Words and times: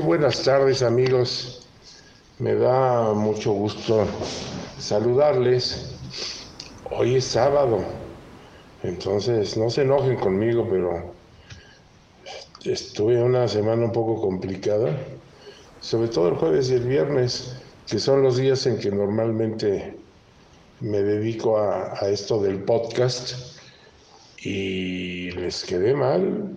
Buenas 0.00 0.42
tardes 0.42 0.82
amigos. 0.82 1.66
Me 2.38 2.54
da 2.54 3.12
mucho 3.14 3.52
gusto 3.52 4.06
saludarles. 4.78 5.94
Hoy 6.90 7.16
es 7.16 7.24
sábado, 7.24 7.80
entonces 8.82 9.56
no 9.56 9.70
se 9.70 9.82
enojen 9.82 10.16
conmigo, 10.16 10.66
pero 10.70 11.12
estuve 12.64 13.22
una 13.22 13.48
semana 13.48 13.86
un 13.86 13.92
poco 13.92 14.20
complicada, 14.20 14.96
sobre 15.80 16.08
todo 16.08 16.28
el 16.28 16.34
jueves 16.34 16.70
y 16.70 16.74
el 16.74 16.86
viernes, 16.86 17.56
que 17.88 17.98
son 17.98 18.22
los 18.22 18.36
días 18.36 18.66
en 18.66 18.78
que 18.78 18.90
normalmente 18.90 19.96
me 20.80 21.02
dedico 21.02 21.58
a 21.58 22.08
esto 22.08 22.40
del 22.42 22.62
podcast 22.62 23.58
y 24.42 25.30
les 25.32 25.64
quedé 25.64 25.94
mal, 25.94 26.56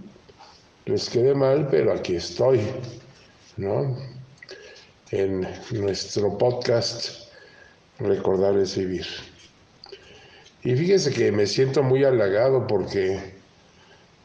les 0.86 1.10
quedé 1.10 1.34
mal, 1.34 1.68
pero 1.70 1.94
aquí 1.94 2.16
estoy, 2.16 2.60
¿no? 3.58 3.98
En 5.12 5.48
nuestro 5.72 6.38
podcast 6.38 7.22
Recordar 8.00 8.58
es 8.58 8.76
vivir. 8.76 9.06
Y 10.64 10.76
fíjense 10.76 11.12
que 11.12 11.32
me 11.32 11.46
siento 11.46 11.84
muy 11.84 12.04
halagado 12.04 12.66
porque, 12.66 13.20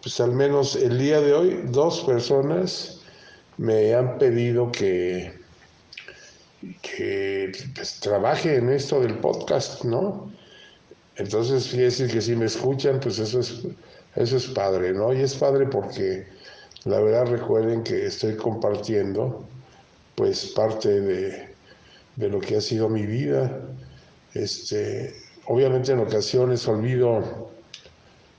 pues 0.03 0.19
al 0.21 0.33
menos 0.33 0.77
el 0.77 0.99
día 0.99 1.21
de 1.21 1.35
hoy, 1.35 1.61
dos 1.67 2.01
personas 2.01 3.01
me 3.59 3.95
han 3.95 4.19
pedido 4.19 4.71
que, 4.73 5.33
que 6.83 7.53
pues, 7.75 8.01
trabaje 8.01 8.57
en 8.57 8.71
esto 8.71 9.01
del 9.01 9.19
podcast, 9.19 9.85
¿no? 9.85 10.31
Entonces, 11.17 11.69
fíjense 11.69 12.09
que 12.09 12.21
si 12.21 12.37
me 12.37 12.47
escuchan, 12.47 13.01
pues 13.01 13.19
eso 13.19 13.41
es, 13.41 13.63
eso 14.15 14.37
es 14.37 14.47
padre, 14.49 14.93
¿no? 14.93 15.13
Y 15.13 15.23
es 15.23 15.35
padre 15.35 15.67
porque 15.67 16.27
la 16.87 17.01
verdad 17.01 17.27
recuerden 17.27 17.83
que 17.83 18.07
estoy 18.07 18.37
compartiendo 18.37 19.45
pues 20.15 20.47
parte 20.47 21.01
de, 21.01 21.49
de 22.15 22.29
lo 22.29 22.41
que 22.41 22.57
ha 22.57 22.61
sido 22.61 22.89
mi 22.89 23.05
vida. 23.05 23.61
Este, 24.35 25.15
obviamente 25.47 25.93
en 25.93 26.01
ocasiones 26.01 26.67
olvido 26.69 27.51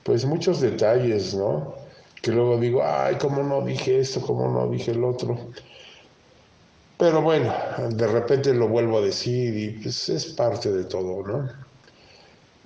pues 0.02 0.24
muchos 0.24 0.60
detalles, 0.60 1.34
¿no? 1.34 1.74
Que 2.22 2.32
luego 2.32 2.58
digo, 2.58 2.82
ay, 2.82 3.16
¿cómo 3.20 3.42
no 3.42 3.60
dije 3.60 3.98
esto? 3.98 4.22
¿Cómo 4.22 4.48
no 4.50 4.70
dije 4.70 4.92
el 4.92 5.04
otro? 5.04 5.38
Pero 6.96 7.20
bueno, 7.20 7.54
de 7.90 8.06
repente 8.06 8.54
lo 8.54 8.66
vuelvo 8.66 8.98
a 8.98 9.02
decir 9.02 9.56
y 9.56 9.70
pues 9.82 10.08
es 10.08 10.24
parte 10.26 10.72
de 10.72 10.84
todo, 10.84 11.22
¿no? 11.26 11.50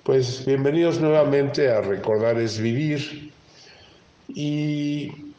Pues 0.03 0.45
bienvenidos 0.45 0.99
nuevamente 0.99 1.69
a 1.69 1.81
Recordar 1.81 2.37
es 2.39 2.57
Vivir. 2.57 3.31
Y 4.29 5.32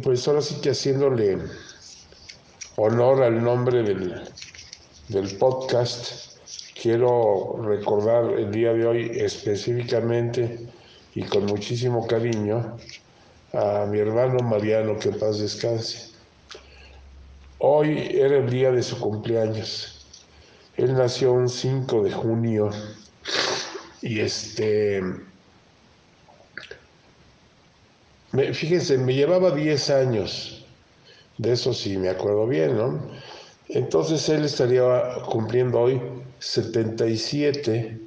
pues 0.00 0.26
ahora 0.26 0.40
sí 0.40 0.54
que 0.62 0.70
haciéndole 0.70 1.38
honor 2.76 3.22
al 3.22 3.42
nombre 3.42 3.82
del, 3.82 4.22
del 5.08 5.36
podcast, 5.36 6.38
quiero 6.80 7.60
recordar 7.62 8.38
el 8.38 8.50
día 8.50 8.72
de 8.72 8.86
hoy 8.86 9.10
específicamente 9.14 10.58
y 11.14 11.22
con 11.24 11.44
muchísimo 11.46 12.06
cariño 12.06 12.76
a 13.52 13.86
mi 13.86 13.98
hermano 13.98 14.38
Mariano, 14.40 14.98
que 14.98 15.10
en 15.10 15.18
paz 15.18 15.38
descanse. 15.38 16.12
Hoy 17.58 18.08
era 18.12 18.38
el 18.38 18.48
día 18.48 18.72
de 18.72 18.82
su 18.82 18.98
cumpleaños. 18.98 20.06
Él 20.76 20.94
nació 20.94 21.32
un 21.32 21.48
5 21.48 22.02
de 22.02 22.12
junio 22.12 22.70
y 24.00 24.20
este, 24.20 25.02
me, 28.32 28.52
fíjense, 28.52 28.98
me 28.98 29.14
llevaba 29.14 29.50
10 29.50 29.90
años, 29.90 30.64
de 31.38 31.52
eso 31.52 31.72
sí 31.72 31.96
me 31.96 32.08
acuerdo 32.08 32.46
bien, 32.46 32.76
¿no? 32.76 33.00
Entonces 33.68 34.28
él 34.28 34.44
estaría 34.44 35.14
cumpliendo 35.30 35.80
hoy 35.80 36.00
77 36.38 37.98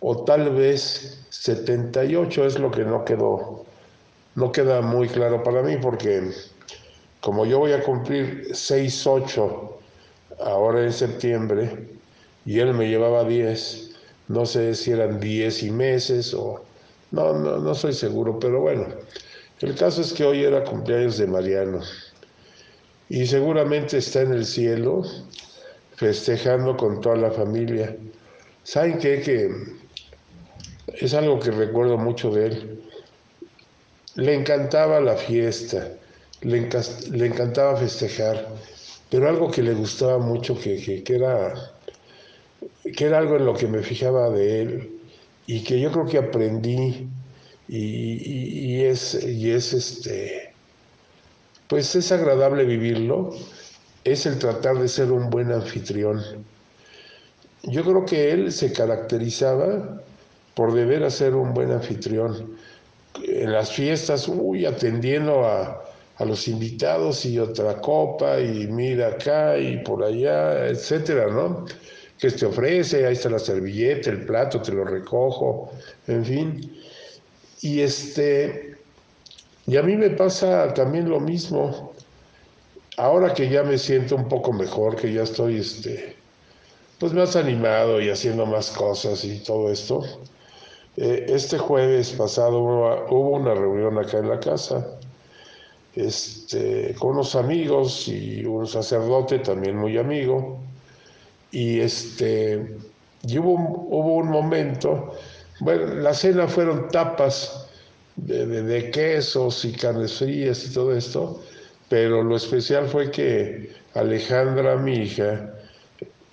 o 0.00 0.24
tal 0.24 0.54
vez 0.54 1.26
78, 1.30 2.46
es 2.46 2.58
lo 2.58 2.70
que 2.70 2.84
no 2.84 3.04
quedó, 3.04 3.64
no 4.34 4.52
queda 4.52 4.80
muy 4.80 5.08
claro 5.08 5.42
para 5.42 5.62
mí 5.62 5.76
porque 5.76 6.30
como 7.20 7.46
yo 7.46 7.58
voy 7.58 7.72
a 7.72 7.82
cumplir 7.82 8.48
6-8 8.50 9.72
ahora 10.40 10.84
en 10.84 10.92
septiembre 10.92 11.88
y 12.44 12.60
él 12.60 12.74
me 12.74 12.88
llevaba 12.88 13.24
10, 13.24 13.90
no 14.28 14.46
sé 14.46 14.74
si 14.74 14.92
eran 14.92 15.20
10 15.20 15.62
y 15.62 15.70
meses 15.70 16.34
o... 16.34 16.62
No, 17.10 17.32
no, 17.32 17.56
no 17.56 17.74
soy 17.74 17.94
seguro, 17.94 18.38
pero 18.38 18.60
bueno. 18.60 18.84
El 19.60 19.74
caso 19.74 20.02
es 20.02 20.12
que 20.12 20.24
hoy 20.24 20.44
era 20.44 20.62
cumpleaños 20.62 21.18
de 21.18 21.26
Mariano. 21.26 21.80
Y 23.08 23.26
seguramente 23.26 23.98
está 23.98 24.22
en 24.22 24.32
el 24.32 24.44
cielo 24.44 25.02
festejando 25.96 26.76
con 26.76 27.00
toda 27.00 27.16
la 27.16 27.30
familia. 27.32 27.96
¿Saben 28.62 28.98
qué? 28.98 29.20
Que 29.20 29.50
es 30.94 31.12
algo 31.12 31.40
que 31.40 31.50
recuerdo 31.50 31.98
mucho 31.98 32.30
de 32.30 32.46
él. 32.46 32.80
Le 34.14 34.34
encantaba 34.34 35.00
la 35.00 35.16
fiesta, 35.16 35.88
le, 36.42 36.68
encantaba 37.26 37.76
festejar, 37.76 38.48
pero 39.10 39.28
algo 39.28 39.50
que 39.50 39.62
le 39.62 39.74
gustaba 39.74 40.18
mucho, 40.18 40.58
que, 40.58 41.02
que 41.02 41.14
era 41.14 41.52
algo 43.18 43.36
en 43.36 43.44
lo 43.44 43.54
que 43.54 43.66
me 43.66 43.82
fijaba 43.82 44.30
de 44.30 44.62
él 44.62 44.90
y 45.46 45.64
que 45.64 45.80
yo 45.80 45.90
creo 45.90 46.06
que 46.06 46.18
aprendí 46.18 47.07
y, 47.68 48.82
es, 48.84 49.22
y 49.22 49.50
es 49.50 49.72
este, 49.74 50.52
pues 51.68 51.94
es 51.94 52.10
agradable 52.12 52.64
vivirlo, 52.64 53.34
es 54.04 54.26
el 54.26 54.38
tratar 54.38 54.78
de 54.78 54.88
ser 54.88 55.12
un 55.12 55.28
buen 55.30 55.52
anfitrión. 55.52 56.22
Yo 57.64 57.82
creo 57.82 58.06
que 58.06 58.30
él 58.32 58.52
se 58.52 58.72
caracterizaba 58.72 60.00
por 60.54 60.72
deber 60.72 61.10
ser 61.10 61.34
un 61.34 61.52
buen 61.52 61.70
anfitrión. 61.70 62.56
En 63.22 63.52
las 63.52 63.72
fiestas, 63.72 64.28
uy, 64.28 64.64
atendiendo 64.64 65.44
a, 65.44 65.84
a 66.16 66.24
los 66.24 66.48
invitados 66.48 67.26
y 67.26 67.38
otra 67.38 67.80
copa 67.80 68.40
y 68.40 68.66
mira 68.68 69.08
acá 69.08 69.58
y 69.58 69.78
por 69.78 70.02
allá, 70.02 70.68
etcétera, 70.68 71.26
¿no? 71.28 71.66
que 72.18 72.30
te 72.30 72.46
ofrece, 72.46 73.06
ahí 73.06 73.12
está 73.12 73.30
la 73.30 73.38
servilleta, 73.38 74.10
el 74.10 74.24
plato, 74.26 74.60
te 74.60 74.72
lo 74.72 74.84
recojo, 74.84 75.70
en 76.06 76.24
fin. 76.24 76.78
Y 77.60 77.80
este, 77.80 78.76
y 79.66 79.76
a 79.76 79.82
mí 79.82 79.96
me 79.96 80.10
pasa 80.10 80.72
también 80.74 81.08
lo 81.08 81.20
mismo. 81.20 81.92
Ahora 82.96 83.34
que 83.34 83.48
ya 83.48 83.62
me 83.62 83.78
siento 83.78 84.16
un 84.16 84.28
poco 84.28 84.52
mejor, 84.52 84.96
que 84.96 85.12
ya 85.12 85.22
estoy 85.22 85.58
este, 85.58 86.16
pues 86.98 87.12
más 87.12 87.36
animado 87.36 88.00
y 88.00 88.10
haciendo 88.10 88.46
más 88.46 88.70
cosas 88.70 89.24
y 89.24 89.38
todo 89.40 89.70
esto. 89.70 90.04
Eh, 90.96 91.26
este 91.28 91.58
jueves 91.58 92.10
pasado 92.12 92.58
hubo, 92.60 93.36
una 93.36 93.54
reunión 93.54 93.98
acá 93.98 94.18
en 94.18 94.28
la 94.28 94.40
casa 94.40 94.98
este, 95.94 96.94
con 96.98 97.10
unos 97.10 97.36
amigos 97.36 98.08
y 98.08 98.44
un 98.44 98.66
sacerdote 98.66 99.38
también 99.38 99.76
muy 99.76 99.96
amigo 99.96 100.58
y 101.52 101.80
este 101.80 102.76
hubo 103.36 104.14
un 104.14 104.28
momento, 104.28 105.14
bueno, 105.60 105.94
la 105.94 106.14
cena 106.14 106.46
fueron 106.46 106.88
tapas 106.88 107.66
de, 108.16 108.46
de, 108.46 108.90
quesos 108.90 109.64
y 109.64 109.72
carnes 109.72 110.14
frías 110.14 110.64
y 110.64 110.72
todo 110.72 110.94
esto, 110.94 111.42
pero 111.88 112.22
lo 112.22 112.36
especial 112.36 112.88
fue 112.88 113.10
que 113.10 113.72
Alejandra, 113.94 114.76
mi 114.76 114.94
hija, 114.94 115.54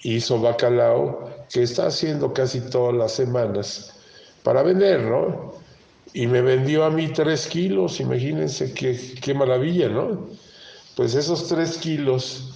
hizo 0.04 0.40
bacalao, 0.40 1.30
que 1.52 1.64
está 1.64 1.88
haciendo 1.88 2.34
casi 2.34 2.62
todas 2.62 2.96
las 2.96 3.14
semanas, 3.14 3.94
para 4.44 4.64
vender, 4.64 5.02
¿no? 5.02 5.54
Y 6.14 6.28
me 6.28 6.42
vendió 6.42 6.86
a 6.86 6.90
mí 6.90 7.08
tres 7.14 7.48
kilos, 7.48 8.00
imagínense 8.00 8.74
qué, 8.74 8.98
qué 9.22 9.34
maravilla, 9.34 9.90
¿no? 9.90 10.30
Pues 10.96 11.16
esos 11.16 11.48
tres 11.48 11.78
kilos 11.78 12.56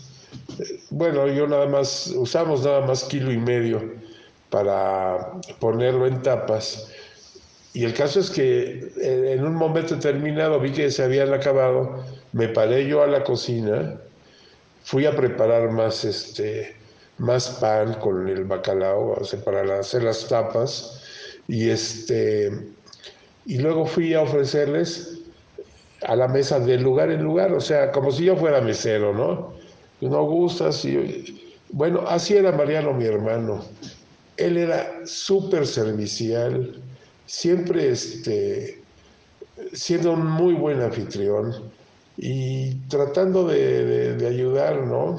bueno, 0.90 1.28
yo 1.28 1.48
nada 1.48 1.68
más, 1.68 2.14
usamos 2.16 2.64
nada 2.64 2.86
más 2.86 3.04
kilo 3.06 3.32
y 3.32 3.38
medio 3.38 3.82
para 4.50 5.34
ponerlo 5.60 6.07
en 6.07 6.22
tapas. 6.22 6.92
Y 7.74 7.86
el 7.86 7.94
caso 7.94 8.19
es 8.19 8.30
que 8.30 8.92
eh, 9.01 9.34
en 9.34 9.46
un 9.46 9.54
momento 9.54 9.96
determinado 9.96 10.60
vi 10.60 10.72
que 10.72 10.90
se 10.90 11.04
habían 11.04 11.34
acabado, 11.34 12.04
me 12.34 12.48
paré 12.48 12.88
yo 12.88 13.04
a 13.04 13.07
la 13.07 13.24
cocina, 13.24 14.00
fui 14.84 15.06
a 15.06 15.16
preparar 15.16 15.72
más, 15.72 16.04
este, 16.04 16.75
más 17.19 17.50
pan 17.62 17.94
con 17.96 18.28
el 18.28 18.46
bacalao 18.46 19.16
para 19.46 19.80
hacer 19.80 20.04
las 20.04 20.28
tapas 20.28 21.04
y, 21.48 21.69
este, 21.69 22.52
y 23.45 23.60
luego 23.60 23.86
fui 23.86 24.13
a 24.13 24.22
ofrecerles 24.22 25.19
a 26.07 26.16
la 26.16 26.28
mesa 26.28 26.60
de 26.60 26.78
lugar 26.78 27.12
en 27.12 27.22
lugar, 27.24 27.54
o 27.54 27.62
sea, 27.62 27.92
como 27.92 28.12
si 28.12 28.25
yo 28.25 28.36
fuera 28.36 28.62
mesero, 28.62 29.13
¿no? 29.13 29.54
no 30.02 30.24
gustas. 30.24 30.86
Y, 30.86 31.56
bueno, 31.72 32.04
así 32.07 32.36
era 32.36 32.52
Mariano, 32.52 32.94
mi 32.94 33.06
hermano. 33.06 33.63
Él 34.40 34.58
era 34.58 35.06
súper 35.06 35.68
servicial, 35.68 36.82
siempre 37.26 37.90
este, 37.92 38.84
siendo 39.74 40.14
un 40.14 40.26
muy 40.26 40.54
buen 40.56 40.82
anfitrión. 40.82 41.72
y 42.18 42.76
tratando 42.90 43.48
de, 43.48 44.16
de 44.18 44.28
ayudar, 44.28 44.86
¿no? 44.86 45.18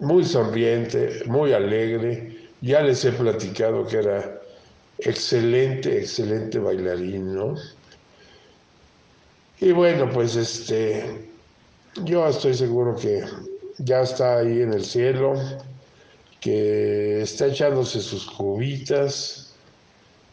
Muy 0.00 0.24
sonriente, 0.24 1.22
muy 1.26 1.52
alegre. 1.52 2.50
Ya 2.60 2.82
les 2.82 3.04
he 3.04 3.12
platicado 3.12 3.86
que 3.86 3.98
era 3.98 4.40
excelente, 4.98 5.98
excelente 5.98 6.58
bailarín, 6.58 7.34
¿no? 7.34 7.54
Y 9.60 9.72
bueno, 9.72 10.10
pues 10.12 10.36
este, 10.36 11.28
yo 12.04 12.26
estoy 12.28 12.54
seguro 12.54 12.96
que 12.96 13.22
ya 13.78 14.02
está 14.02 14.38
ahí 14.38 14.62
en 14.62 14.72
el 14.72 14.84
cielo, 14.84 15.34
que 16.40 17.22
está 17.22 17.46
echándose 17.46 18.00
sus 18.00 18.26
cubitas, 18.26 19.52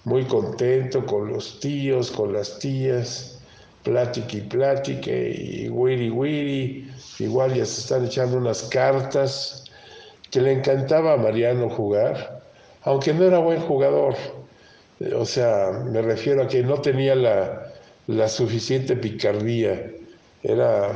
muy 0.05 0.23
contento 0.25 1.05
con 1.05 1.29
los 1.29 1.59
tíos, 1.59 2.11
con 2.11 2.31
las 2.33 2.59
tías, 2.59 3.39
plática 3.83 4.37
y 4.37 4.41
plática 4.41 5.11
y 5.11 5.69
wiri 5.69 6.09
wiri, 6.09 6.91
igual 7.19 7.53
ya 7.53 7.65
se 7.65 7.81
están 7.81 8.05
echando 8.05 8.37
unas 8.37 8.63
cartas 8.63 9.65
que 10.31 10.41
le 10.41 10.53
encantaba 10.53 11.13
a 11.13 11.17
Mariano 11.17 11.69
jugar, 11.69 12.41
aunque 12.83 13.13
no 13.13 13.25
era 13.25 13.39
buen 13.39 13.59
jugador, 13.61 14.15
o 15.15 15.25
sea, 15.25 15.71
me 15.85 16.01
refiero 16.01 16.43
a 16.43 16.47
que 16.47 16.63
no 16.63 16.81
tenía 16.81 17.15
la, 17.15 17.73
la 18.07 18.27
suficiente 18.27 18.95
picardía, 18.95 19.91
era, 20.43 20.91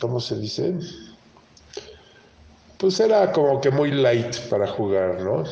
¿cómo 0.00 0.20
se 0.20 0.36
dice? 0.38 0.74
Pues 2.78 3.00
era 3.00 3.32
como 3.32 3.60
que 3.60 3.70
muy 3.72 3.90
light 3.90 4.36
para 4.48 4.68
jugar, 4.68 5.20
¿no? 5.20 5.42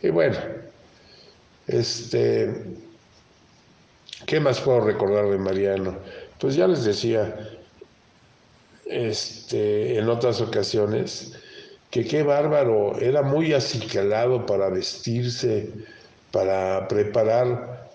Y 0.00 0.10
bueno, 0.10 0.38
este, 1.66 2.54
¿qué 4.26 4.38
más 4.38 4.60
puedo 4.60 4.80
recordar 4.80 5.28
de 5.28 5.38
Mariano? 5.38 5.98
Pues 6.38 6.54
ya 6.54 6.68
les 6.68 6.84
decía, 6.84 7.36
este, 8.86 9.98
en 9.98 10.08
otras 10.08 10.40
ocasiones, 10.40 11.32
que 11.90 12.06
qué 12.06 12.22
bárbaro, 12.22 12.98
era 13.00 13.22
muy 13.22 13.52
acicalado 13.52 14.46
para 14.46 14.68
vestirse, 14.68 15.70
para 16.30 16.86
preparar. 16.86 17.88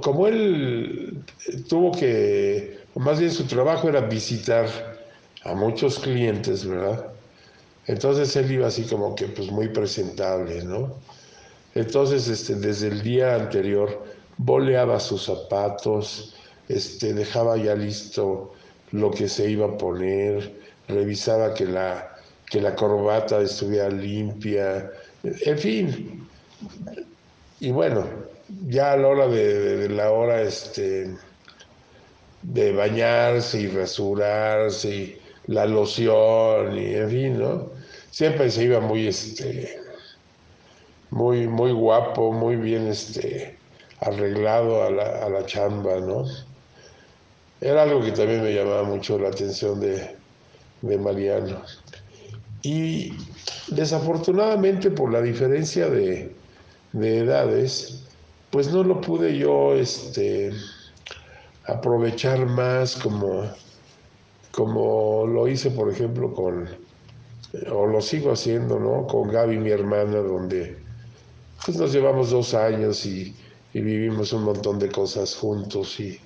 Como 0.00 0.28
él 0.28 1.24
tuvo 1.68 1.92
que, 1.92 2.78
más 2.94 3.18
bien 3.18 3.32
su 3.32 3.44
trabajo 3.46 3.88
era 3.88 4.00
visitar 4.02 4.66
a 5.42 5.54
muchos 5.54 5.98
clientes, 5.98 6.64
¿verdad? 6.64 7.11
Entonces 7.86 8.34
él 8.36 8.50
iba 8.52 8.68
así 8.68 8.84
como 8.84 9.14
que 9.14 9.26
pues 9.26 9.50
muy 9.50 9.68
presentable, 9.68 10.62
¿no? 10.62 10.94
Entonces 11.74 12.28
este, 12.28 12.54
desde 12.54 12.88
el 12.88 13.02
día 13.02 13.34
anterior 13.34 14.04
boleaba 14.36 15.00
sus 15.00 15.24
zapatos, 15.24 16.34
este, 16.68 17.12
dejaba 17.12 17.56
ya 17.56 17.74
listo 17.74 18.52
lo 18.92 19.10
que 19.10 19.28
se 19.28 19.50
iba 19.50 19.66
a 19.66 19.78
poner, 19.78 20.52
revisaba 20.88 21.54
que 21.54 21.64
la, 21.64 22.16
que 22.46 22.60
la 22.60 22.74
corbata 22.74 23.40
estuviera 23.40 23.88
limpia, 23.88 24.90
en 25.22 25.58
fin, 25.58 26.28
y 27.60 27.70
bueno, 27.70 28.04
ya 28.68 28.92
a 28.92 28.96
la 28.96 29.08
hora 29.08 29.28
de, 29.28 29.88
la 29.88 30.10
hora 30.10 30.42
este, 30.42 31.14
de 32.42 32.72
bañarse 32.72 33.60
y 33.60 33.68
rasurarse, 33.68 34.88
y 34.88 35.18
la 35.46 35.66
loción 35.66 36.76
y 36.76 36.94
en 36.94 37.10
fin, 37.10 37.38
¿no? 37.38 37.70
Siempre 38.12 38.50
se 38.50 38.64
iba 38.64 38.78
muy, 38.78 39.06
este, 39.08 39.80
muy, 41.10 41.48
muy 41.48 41.72
guapo, 41.72 42.30
muy 42.30 42.56
bien 42.56 42.86
este, 42.86 43.56
arreglado 44.00 44.84
a 44.84 44.90
la, 44.90 45.24
a 45.24 45.30
la 45.30 45.46
chamba, 45.46 45.98
¿no? 45.98 46.26
Era 47.62 47.84
algo 47.84 48.02
que 48.02 48.12
también 48.12 48.42
me 48.42 48.52
llamaba 48.52 48.82
mucho 48.82 49.18
la 49.18 49.28
atención 49.28 49.80
de, 49.80 50.14
de 50.82 50.98
Mariano. 50.98 51.62
Y 52.60 53.14
desafortunadamente 53.68 54.90
por 54.90 55.10
la 55.10 55.22
diferencia 55.22 55.88
de, 55.88 56.34
de 56.92 57.18
edades, 57.18 58.04
pues 58.50 58.70
no 58.70 58.84
lo 58.84 59.00
pude 59.00 59.38
yo 59.38 59.74
este, 59.74 60.52
aprovechar 61.64 62.44
más 62.44 62.96
como, 62.96 63.50
como 64.50 65.26
lo 65.26 65.48
hice, 65.48 65.70
por 65.70 65.90
ejemplo, 65.90 66.34
con, 66.34 66.68
o 67.70 67.86
lo 67.86 68.00
sigo 68.00 68.32
haciendo, 68.32 68.78
¿no? 68.78 69.06
Con 69.06 69.30
Gaby, 69.30 69.58
mi 69.58 69.70
hermana, 69.70 70.18
donde 70.18 70.76
pues 71.64 71.76
nos 71.76 71.92
llevamos 71.92 72.30
dos 72.30 72.54
años 72.54 73.04
y, 73.06 73.34
vivimos 73.74 74.32
un 74.32 74.42
montón 74.44 74.78
de 74.78 74.90
cosas 74.90 75.34
juntos 75.34 75.98
y, 75.98 76.20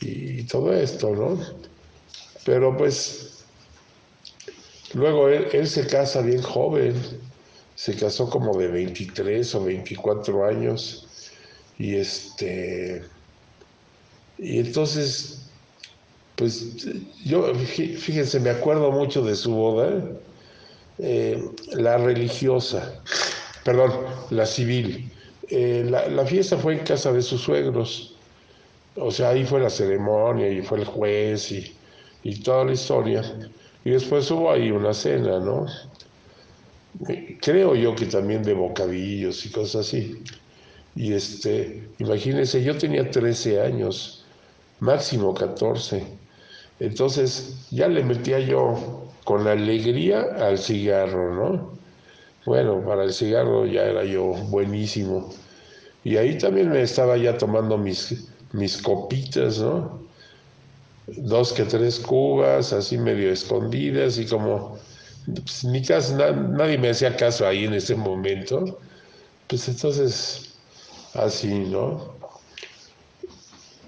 y, 0.00 0.44
todo 0.44 0.72
esto, 0.72 1.14
¿no? 1.14 1.38
Pero 2.44 2.76
pues 2.76 3.44
luego 4.94 5.28
él, 5.28 5.48
él 5.52 5.66
se 5.66 5.86
casa 5.86 6.22
bien 6.22 6.42
joven, 6.42 6.94
se 7.74 7.96
casó 7.96 8.28
como 8.28 8.56
de 8.56 8.68
23 8.68 9.54
o 9.54 9.64
24 9.64 10.44
años 10.46 11.08
y 11.78 11.94
este 11.94 13.04
y 14.36 14.58
entonces 14.58 15.42
pues 16.36 16.86
yo 17.24 17.54
fíjense 17.54 18.40
me 18.40 18.50
acuerdo 18.50 18.90
mucho 18.90 19.22
de 19.22 19.36
su 19.36 19.52
boda 19.52 20.02
eh, 20.98 21.42
la 21.72 21.98
religiosa 21.98 23.00
perdón 23.64 23.92
la 24.30 24.46
civil 24.46 25.10
eh, 25.48 25.86
la, 25.88 26.24
fiesta 26.26 26.58
fue 26.58 26.74
en 26.74 26.80
casa 26.80 27.12
de 27.12 27.22
sus 27.22 27.40
suegros 27.42 28.14
o 28.96 29.10
sea 29.10 29.30
ahí 29.30 29.44
fue 29.44 29.60
la 29.60 29.70
ceremonia 29.70 30.48
y 30.50 30.62
fue 30.62 30.78
el 30.78 30.84
juez 30.84 31.52
y, 31.52 31.74
y 32.22 32.40
toda 32.40 32.64
la 32.64 32.72
historia 32.72 33.22
y 33.84 33.90
después 33.90 34.30
hubo 34.30 34.50
ahí 34.50 34.70
una 34.70 34.92
cena 34.92 35.38
no 35.38 35.66
creo 37.40 37.74
yo 37.74 37.94
que 37.94 38.06
también 38.06 38.42
de 38.42 38.54
bocadillos 38.54 39.44
y 39.46 39.50
cosas 39.50 39.86
así. 39.86 40.22
Y 40.96 41.12
este, 41.12 41.88
imagínense, 41.98 42.62
yo 42.62 42.76
tenía 42.76 43.08
13 43.10 43.60
años, 43.60 44.24
máximo 44.80 45.34
14. 45.34 46.02
Entonces 46.80 47.56
ya 47.70 47.88
le 47.88 48.02
metía 48.02 48.38
yo 48.40 48.97
con 49.28 49.46
alegría 49.46 50.22
al 50.40 50.56
cigarro, 50.56 51.34
¿no? 51.34 51.78
Bueno, 52.46 52.82
para 52.82 53.04
el 53.04 53.12
cigarro 53.12 53.66
ya 53.66 53.82
era 53.82 54.02
yo 54.02 54.32
buenísimo. 54.48 55.28
Y 56.02 56.16
ahí 56.16 56.38
también 56.38 56.70
me 56.70 56.80
estaba 56.80 57.14
ya 57.18 57.36
tomando 57.36 57.76
mis, 57.76 58.24
mis 58.52 58.80
copitas, 58.80 59.58
¿no? 59.58 60.00
Dos 61.08 61.52
que 61.52 61.64
tres 61.64 61.98
cubas, 61.98 62.72
así 62.72 62.96
medio 62.96 63.30
escondidas 63.30 64.16
y 64.16 64.24
como 64.24 64.78
pues, 65.26 65.62
ni 65.62 65.82
caso, 65.82 66.16
nadie 66.16 66.78
me 66.78 66.88
hacía 66.88 67.14
caso 67.14 67.46
ahí 67.46 67.66
en 67.66 67.74
ese 67.74 67.96
momento, 67.96 68.80
pues 69.46 69.68
entonces, 69.68 70.54
así, 71.12 71.52
¿no? 71.52 72.14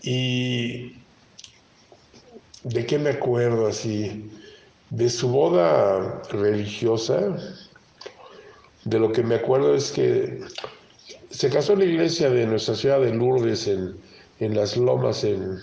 Y 0.03 0.97
de 2.63 2.85
qué 2.85 2.99
me 2.99 3.09
acuerdo 3.09 3.69
así, 3.69 4.31
de 4.91 5.09
su 5.09 5.29
boda 5.29 6.23
religiosa, 6.31 7.37
de 8.85 8.99
lo 8.99 9.13
que 9.13 9.23
me 9.23 9.37
acuerdo 9.37 9.75
es 9.75 9.93
que 9.93 10.41
se 11.31 11.49
casó 11.49 11.75
en 11.75 11.79
la 11.81 11.85
iglesia 11.85 12.31
de 12.31 12.47
nuestra 12.47 12.75
ciudad 12.75 13.01
de 13.01 13.15
Lourdes 13.15 13.69
en, 13.69 13.97
en 14.41 14.57
las 14.57 14.77
lomas 14.77 15.23
en, 15.25 15.61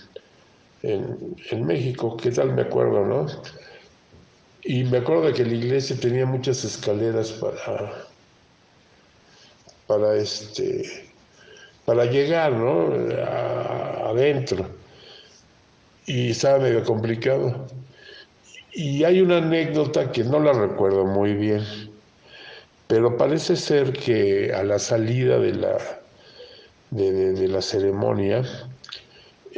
en, 0.82 1.66
México, 1.66 2.16
¿qué 2.16 2.30
tal 2.30 2.54
me 2.54 2.62
acuerdo, 2.62 3.04
no? 3.04 3.26
Y 4.62 4.84
me 4.84 4.98
acuerdo 4.98 5.26
de 5.26 5.32
que 5.34 5.44
la 5.44 5.54
iglesia 5.54 5.96
tenía 5.98 6.24
muchas 6.24 6.64
escaleras 6.64 7.32
para, 7.32 8.06
para 9.86 10.14
este, 10.16 11.08
para 11.84 12.04
llegar, 12.04 12.52
¿no? 12.52 12.92
adentro. 14.08 14.68
Y 16.06 16.30
estaba 16.30 16.58
medio 16.58 16.84
complicado. 16.84 17.66
Y 18.78 19.02
hay 19.02 19.20
una 19.20 19.38
anécdota 19.38 20.12
que 20.12 20.22
no 20.22 20.38
la 20.38 20.52
recuerdo 20.52 21.04
muy 21.04 21.34
bien, 21.34 21.64
pero 22.86 23.16
parece 23.16 23.56
ser 23.56 23.92
que 23.92 24.52
a 24.54 24.62
la 24.62 24.78
salida 24.78 25.40
de 25.40 25.52
la, 25.54 25.78
de 26.90 27.48
la 27.48 27.60
ceremonia 27.60 28.44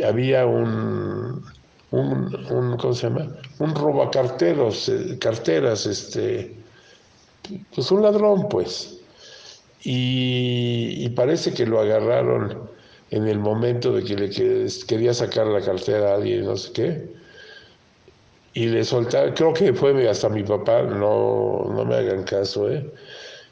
había 0.02 0.46
un, 0.46 1.44
un, 1.90 2.34
un 2.50 2.76
¿cómo 2.78 2.94
se 2.94 3.08
llama? 3.08 3.28
Un 3.58 3.74
robacarteros, 3.74 4.88
eh, 4.88 5.18
carteras, 5.18 5.84
este, 5.84 6.54
pues 7.74 7.90
un 7.90 8.02
ladrón, 8.02 8.48
pues. 8.48 9.00
Y, 9.84 11.10
parece 11.10 11.52
que 11.52 11.66
lo 11.66 11.80
agarraron 11.80 12.70
en 13.10 13.28
el 13.28 13.38
momento 13.38 13.92
de 13.92 14.02
que 14.02 14.14
le 14.16 14.30
quería 14.86 15.12
sacar 15.12 15.46
la 15.46 15.60
cartera 15.60 16.12
a 16.12 16.14
alguien, 16.14 16.46
no 16.46 16.56
sé 16.56 16.72
qué. 16.72 17.19
Y 18.52 18.66
le 18.66 18.82
soltaron, 18.84 19.34
creo 19.34 19.52
que 19.52 19.72
fue 19.72 20.08
hasta 20.08 20.28
mi 20.28 20.42
papá, 20.42 20.82
no, 20.82 21.64
no 21.68 21.84
me 21.84 21.94
hagan 21.94 22.24
caso, 22.24 22.70
¿eh? 22.70 22.84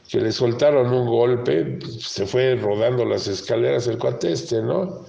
que 0.09 0.21
le 0.21 0.33
soltaron 0.33 0.93
un 0.93 1.07
golpe, 1.07 1.79
se 2.01 2.27
fue 2.27 2.57
rodando 2.57 3.05
las 3.05 3.29
escaleras 3.29 3.87
el 3.87 3.99
cuate 3.99 4.33
este, 4.33 4.63
¿no? 4.63 5.05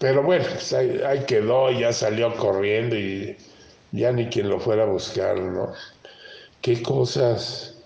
pero 0.00 0.22
bueno, 0.22 0.46
pues 0.50 0.72
ahí, 0.72 0.98
ahí 1.06 1.24
quedó, 1.26 1.70
ya 1.70 1.92
salió 1.92 2.34
corriendo 2.36 2.96
y 2.96 3.36
ya 3.92 4.10
ni 4.10 4.26
quien 4.28 4.48
lo 4.48 4.58
fuera 4.58 4.84
a 4.84 4.86
buscar, 4.86 5.38
¿no? 5.38 5.74
Qué 6.62 6.82
cosas. 6.82 7.76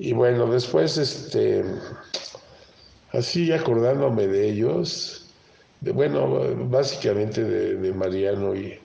Y 0.00 0.12
bueno, 0.12 0.46
después, 0.46 0.98
este, 0.98 1.64
así 3.12 3.52
acordándome 3.52 4.26
de 4.26 4.48
ellos, 4.50 5.27
bueno, 5.80 6.54
básicamente 6.68 7.42
de, 7.44 7.92
Mariano 7.92 8.54
y, 8.54 8.78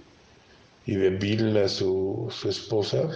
y, 0.86 0.96
de 0.96 1.10
Vilna, 1.12 1.68
su, 1.68 2.28
su 2.32 2.50
esposa, 2.50 3.10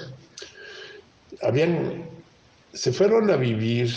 habían, 1.41 2.05
se 2.73 2.91
fueron 2.91 3.29
a 3.29 3.35
vivir 3.35 3.89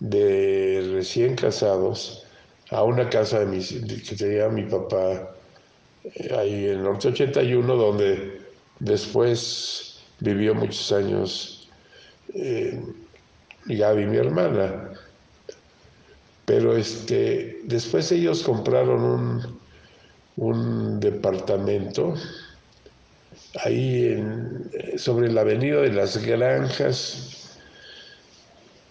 de 0.00 0.90
recién 0.92 1.34
casados 1.36 2.24
a 2.70 2.82
una 2.82 3.08
casa 3.08 3.44
de 3.44 4.02
que 4.02 4.16
tenía 4.16 4.48
mi 4.48 4.64
papá 4.64 5.34
eh, 6.04 6.34
ahí 6.36 6.66
en 6.68 6.82
Norte 6.82 7.08
81, 7.08 7.74
donde 7.74 8.40
después 8.80 10.00
vivió 10.20 10.54
muchos 10.54 10.92
años 10.92 11.68
eh, 12.34 12.80
Gaby, 13.66 14.06
mi 14.06 14.16
hermana. 14.16 14.90
Pero 16.44 16.76
este, 16.76 17.55
después 17.66 18.10
ellos 18.12 18.42
compraron 18.42 19.02
un, 19.02 19.60
un 20.36 21.00
departamento 21.00 22.14
ahí 23.64 24.06
en, 24.12 24.98
sobre 24.98 25.32
la 25.32 25.42
avenida 25.42 25.80
de 25.80 25.92
las 25.92 26.16
Granjas. 26.18 27.58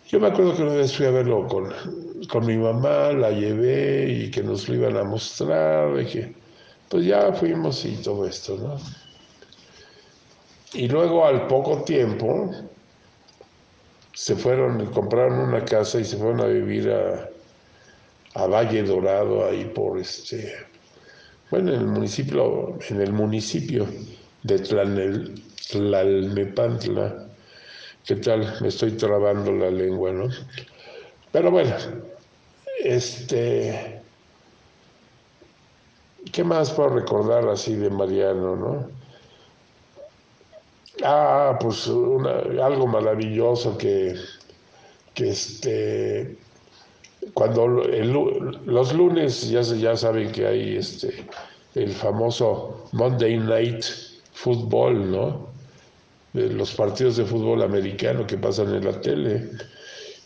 Yo 0.08 0.20
me 0.20 0.27
acuerdo 0.27 0.55
que 0.55 0.63
una 0.63 0.75
vez 0.75 0.96
fui 0.96 1.05
a 1.05 1.12
verlo 1.12 1.48
con, 1.48 1.74
con 2.29 2.46
mi 2.46 2.58
mamá, 2.58 3.12
la 3.12 3.32
llevé 3.32 4.10
y 4.10 4.32
que 4.32 4.44
nos 4.44 4.70
lo 4.70 4.75
iban 4.75 4.98
a 4.98 5.03
mostrar, 5.03 6.00
y 6.00 6.36
pues 6.89 7.05
ya 7.05 7.34
fuimos 7.34 7.84
y 7.86 7.96
todo 7.98 8.27
esto, 8.27 8.55
¿no? 8.58 8.77
Y 10.74 10.88
luego 10.88 11.25
al 11.25 11.48
poco 11.48 11.84
tiempo 11.84 12.51
se 14.13 14.36
fueron, 14.36 14.86
compraron 14.91 15.39
una 15.39 15.63
casa 15.65 16.00
y 16.00 16.05
se 16.05 16.17
fueron 16.17 16.41
a 16.41 16.46
vivir 16.46 16.91
a, 16.91 17.29
a 18.36 18.46
Valle 18.48 18.84
Dorado, 18.84 19.46
ahí 19.46 19.65
por 19.65 19.98
este, 19.98 20.54
bueno, 21.50 21.74
en 21.74 21.80
el 21.80 21.88
municipio, 21.88 22.77
en 22.89 23.01
el 23.01 23.12
municipio 23.13 23.88
de 24.44 24.60
Tlalmepantla. 24.60 27.27
¿Qué 28.06 28.18
tal? 28.18 28.62
Me 28.62 28.68
estoy 28.68 28.92
trabando 28.92 29.51
la 29.51 29.72
lengua, 29.72 30.12
¿no? 30.12 30.30
Pero 31.32 31.50
bueno, 31.50 31.75
este, 32.84 34.00
¿qué 36.32 36.44
más 36.44 36.70
puedo 36.72 36.89
recordar 36.89 37.48
así 37.48 37.75
de 37.75 37.89
Mariano, 37.89 38.56
no? 38.56 38.88
Ah, 41.04 41.58
pues 41.60 41.88
algo 41.88 42.88
maravilloso 42.88 43.77
que, 43.77 44.15
que 45.13 45.30
este, 45.30 46.38
cuando 47.34 47.67
los 47.67 48.94
lunes 48.94 49.50
ya, 49.50 49.62
ya 49.62 49.96
saben 49.96 50.32
que 50.32 50.48
hay 50.48 50.77
este, 50.77 51.25
el 51.75 51.91
famoso 51.91 52.88
Monday 52.94 53.38
Night 53.38 53.84
Football, 54.34 55.12
¿no? 55.12 55.48
Los 56.34 56.74
partidos 56.74 57.17
de 57.17 57.25
fútbol 57.25 57.62
americano 57.62 58.27
que 58.27 58.38
pasan 58.38 58.75
en 58.75 58.86
la 58.86 59.00
tele. 59.00 59.50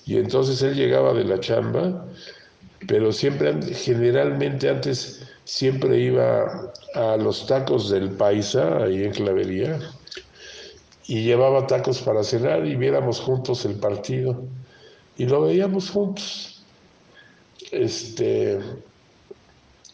Y 0.06 0.18
entonces 0.18 0.62
él 0.64 0.76
llegaba 0.76 1.14
de 1.14 1.24
la 1.24 1.40
chamba, 1.40 2.06
pero 2.88 3.12
siempre, 3.12 3.54
generalmente 3.74 4.70
antes, 4.70 5.28
siempre 5.44 6.00
iba 6.00 6.72
a 6.96 7.18
los 7.18 7.46
tacos 7.46 7.90
del 7.90 8.10
Paisa, 8.12 8.84
ahí 8.84 9.04
en 9.04 9.12
Clavería, 9.12 9.80
y 11.08 11.24
llevaba 11.24 11.68
tacos 11.68 12.02
para 12.02 12.24
cenar 12.24 12.66
y 12.66 12.76
viéramos 12.76 13.20
juntos 13.20 13.66
el 13.66 13.76
partido. 13.76 14.44
Y 15.18 15.26
lo 15.26 15.42
veíamos 15.42 15.90
juntos. 15.90 16.59
Este, 17.72 18.60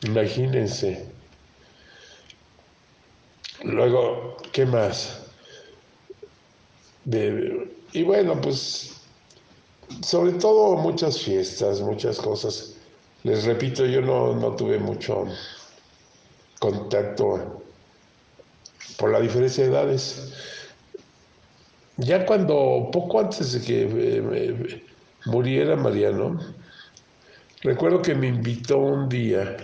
imagínense. 0.04 1.06
Luego, 3.64 4.38
¿qué 4.52 4.66
más? 4.66 5.22
y 7.94 8.02
bueno, 8.02 8.42
pues 8.42 8.96
sobre 10.02 10.34
todo 10.34 10.76
muchas 10.78 11.20
fiestas, 11.22 11.82
muchas 11.82 12.18
cosas. 12.18 12.76
Les 13.24 13.44
repito, 13.44 13.86
yo 13.86 14.02
no, 14.02 14.36
no 14.36 14.56
tuve 14.56 14.80
mucho 14.80 15.28
contacto 16.60 17.62
por 18.98 19.12
la 19.12 19.20
diferencia 19.20 19.64
de 19.64 19.70
edades. 19.72 20.34
Ya 21.98 22.26
cuando, 22.26 22.90
poco 22.92 23.20
antes 23.20 23.54
de 23.54 23.62
que 23.62 23.88
eh, 23.92 24.84
muriera 25.26 25.76
Mariano, 25.76 26.40
recuerdo 27.66 28.02
que 28.02 28.16
me 28.16 28.28
invitó 28.28 28.78
un 28.78 29.10
día 29.10 29.58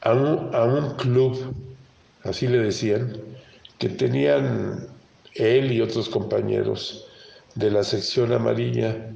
a 0.00 0.12
un, 0.12 0.54
a 0.54 0.64
un 0.64 0.96
club, 0.96 1.54
así 2.24 2.48
le 2.48 2.58
decían, 2.58 3.16
que 3.78 3.90
tenían 3.90 4.88
él 5.34 5.70
y 5.70 5.80
otros 5.80 6.08
compañeros 6.08 7.06
de 7.54 7.70
la 7.70 7.84
sección 7.84 8.32
amarilla. 8.32 9.12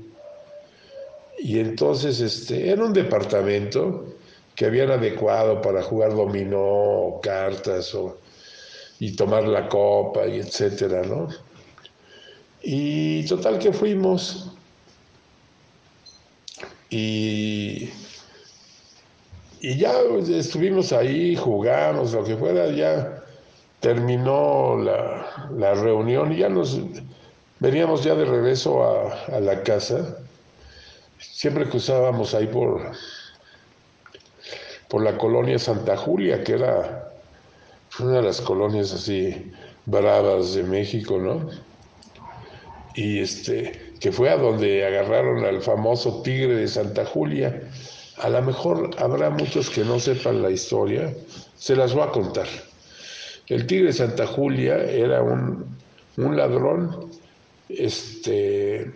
Y 1.39 1.59
entonces 1.59 2.21
este, 2.21 2.71
era 2.71 2.85
un 2.85 2.93
departamento 2.93 4.05
que 4.55 4.67
habían 4.67 4.91
adecuado 4.91 5.61
para 5.63 5.83
jugar 5.83 6.15
dominó, 6.15 7.19
cartas 7.23 7.95
o, 7.95 8.19
y 9.01 9.17
tomar 9.17 9.45
la 9.45 9.69
copa 9.69 10.27
y 10.27 10.39
etcétera, 10.39 11.03
¿no? 11.03 11.29
Y 12.63 13.25
total 13.27 13.59
que 13.59 13.73
fuimos 13.73 14.52
y, 16.93 17.91
y 19.61 19.77
ya 19.79 19.93
estuvimos 20.29 20.93
ahí, 20.93 21.37
jugamos, 21.37 22.13
lo 22.13 22.25
que 22.25 22.37
fuera, 22.37 22.69
ya 22.69 23.23
terminó 23.81 24.77
la, 24.77 25.49
la 25.57 25.75
reunión 25.75 26.33
y 26.33 26.39
ya 26.39 26.49
nos 26.49 26.81
veníamos 27.59 28.05
ya 28.05 28.15
de 28.15 28.25
regreso 28.25 28.85
a, 28.85 29.37
a 29.37 29.41
la 29.41 29.63
casa. 29.63 30.19
Siempre 31.19 31.69
cruzábamos 31.69 32.35
ahí 32.35 32.47
por, 32.47 32.93
por 34.89 35.03
la 35.03 35.17
colonia 35.17 35.59
Santa 35.59 35.97
Julia, 35.97 36.45
que 36.45 36.53
era 36.53 37.13
una 37.99 38.17
de 38.17 38.23
las 38.23 38.41
colonias 38.41 38.93
así 38.93 39.53
bravas 39.87 40.55
de 40.55 40.63
México, 40.63 41.19
¿no? 41.19 41.49
y 42.95 43.21
este, 43.21 43.92
que 44.03 44.11
fue 44.11 44.29
a 44.31 44.37
donde 44.37 44.85
agarraron 44.85 45.45
al 45.45 45.63
famoso 45.63 46.23
tigre 46.23 46.57
de 46.57 46.67
Santa 46.67 47.05
Julia. 47.05 47.63
A 48.19 48.29
lo 48.29 48.43
mejor 48.43 48.91
habrá 48.99 49.31
muchos 49.31 49.71
que 49.71 49.85
no 49.85 50.01
sepan 50.01 50.43
la 50.43 50.51
historia, 50.51 51.15
se 51.57 51.77
las 51.77 51.95
voy 51.95 52.03
a 52.03 52.11
contar. 52.11 52.49
El 53.47 53.65
tigre 53.65 53.87
de 53.87 53.93
Santa 53.93 54.27
Julia 54.27 54.77
era 54.77 55.23
un, 55.23 55.77
un 56.17 56.37
ladrón 56.37 57.11
este, 57.69 58.93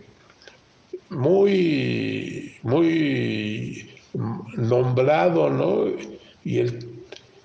muy, 1.11 2.57
muy 2.63 3.89
nombrado, 4.57 5.51
¿no? 5.51 5.85
Y, 6.45 6.59
el, 6.59 6.85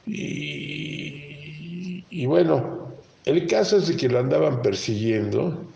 y, 0.08 2.04
y 2.10 2.26
bueno, 2.26 2.90
el 3.26 3.46
caso 3.46 3.78
es 3.78 3.88
de 3.88 3.98
que 3.98 4.10
lo 4.10 4.18
andaban 4.18 4.64
persiguiendo 4.64 5.71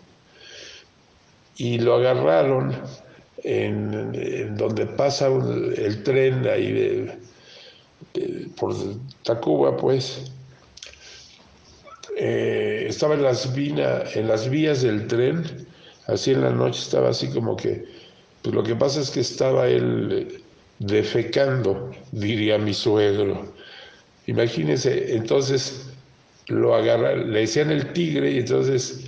y 1.57 1.79
lo 1.79 1.95
agarraron 1.95 2.75
en, 3.43 4.57
donde 4.57 4.85
pasa 4.85 5.27
el 5.27 6.03
tren 6.03 6.47
ahí 6.47 6.71
de, 6.71 7.17
por 8.57 8.75
Tacuba, 9.23 9.77
pues. 9.77 10.31
Eh, 12.17 12.85
estaba 12.87 13.15
en 13.15 13.23
las, 13.23 13.45
en 13.55 14.27
las 14.27 14.49
vías 14.49 14.81
del 14.81 15.07
tren, 15.07 15.43
así 16.07 16.31
en 16.31 16.41
la 16.41 16.51
noche 16.51 16.79
estaba 16.79 17.09
así 17.09 17.29
como 17.29 17.57
que, 17.57 17.85
pues 18.41 18.55
lo 18.55 18.63
que 18.63 18.75
pasa 18.75 19.01
es 19.01 19.09
que 19.11 19.19
estaba 19.19 19.67
él 19.67 20.41
defecando, 20.79 21.91
diría 22.11 22.57
mi 22.57 22.73
suegro. 22.73 23.53
Imagínense, 24.27 25.13
entonces 25.15 25.87
lo 26.47 26.73
agarraron, 26.75 27.33
le 27.33 27.41
decían 27.41 27.69
el 27.69 27.91
tigre 27.91 28.31
y 28.31 28.39
entonces 28.39 29.04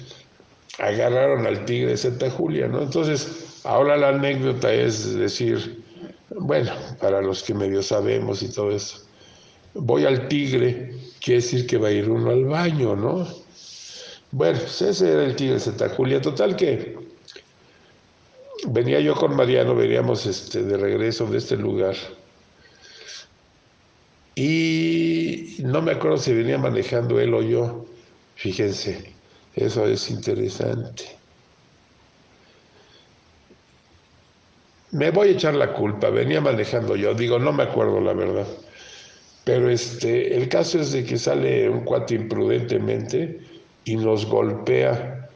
agarraron 0.79 1.45
al 1.47 1.65
tigre 1.65 1.97
Santa 1.97 2.29
Julia, 2.29 2.67
¿no? 2.67 2.83
Entonces, 2.83 3.61
ahora 3.63 3.97
la 3.97 4.09
anécdota 4.09 4.71
es 4.71 5.15
decir, 5.15 5.83
bueno, 6.29 6.71
para 6.99 7.21
los 7.21 7.43
que 7.43 7.53
medio 7.53 7.81
sabemos 7.81 8.43
y 8.43 8.51
todo 8.51 8.71
eso, 8.71 8.99
voy 9.73 10.05
al 10.05 10.27
tigre, 10.27 10.93
quiere 11.21 11.41
decir 11.41 11.67
que 11.67 11.77
va 11.77 11.87
a 11.89 11.91
ir 11.91 12.09
uno 12.09 12.31
al 12.31 12.45
baño, 12.45 12.95
¿no? 12.95 13.27
Bueno, 14.31 14.59
pues 14.59 14.81
ese 14.81 15.11
era 15.11 15.23
el 15.23 15.35
tigre 15.35 15.59
Santa 15.59 15.89
Julia. 15.89 16.21
Total 16.21 16.55
que 16.55 16.97
venía 18.67 18.99
yo 18.99 19.15
con 19.15 19.35
Mariano, 19.35 19.75
veníamos 19.75 20.25
este, 20.25 20.63
de 20.63 20.77
regreso 20.77 21.25
de 21.27 21.37
este 21.37 21.55
lugar. 21.55 21.95
Y 24.35 25.57
no 25.59 25.81
me 25.81 25.93
acuerdo 25.93 26.17
si 26.17 26.33
venía 26.33 26.57
manejando 26.57 27.19
él 27.19 27.33
o 27.33 27.41
yo. 27.41 27.85
Fíjense, 28.35 29.13
eso 29.57 29.87
es 29.87 30.09
interesante. 30.11 31.03
Me 34.91 35.11
voy 35.11 35.29
a 35.29 35.31
echar 35.31 35.55
la 35.55 35.73
culpa, 35.73 36.09
venía 36.09 36.39
manejando 36.39 36.95
yo, 36.95 37.13
digo, 37.13 37.39
no 37.39 37.51
me 37.51 37.63
acuerdo 37.63 37.99
la 37.99 38.13
verdad. 38.13 38.47
Pero 39.43 39.69
este, 39.69 40.37
el 40.37 40.47
caso 40.47 40.79
es 40.79 40.91
de 40.91 41.03
que 41.03 41.17
sale 41.17 41.69
un 41.69 41.81
cuate 41.81 42.15
imprudentemente 42.15 43.41
y 43.85 43.95
nos 43.95 44.25
golpea. 44.25 45.29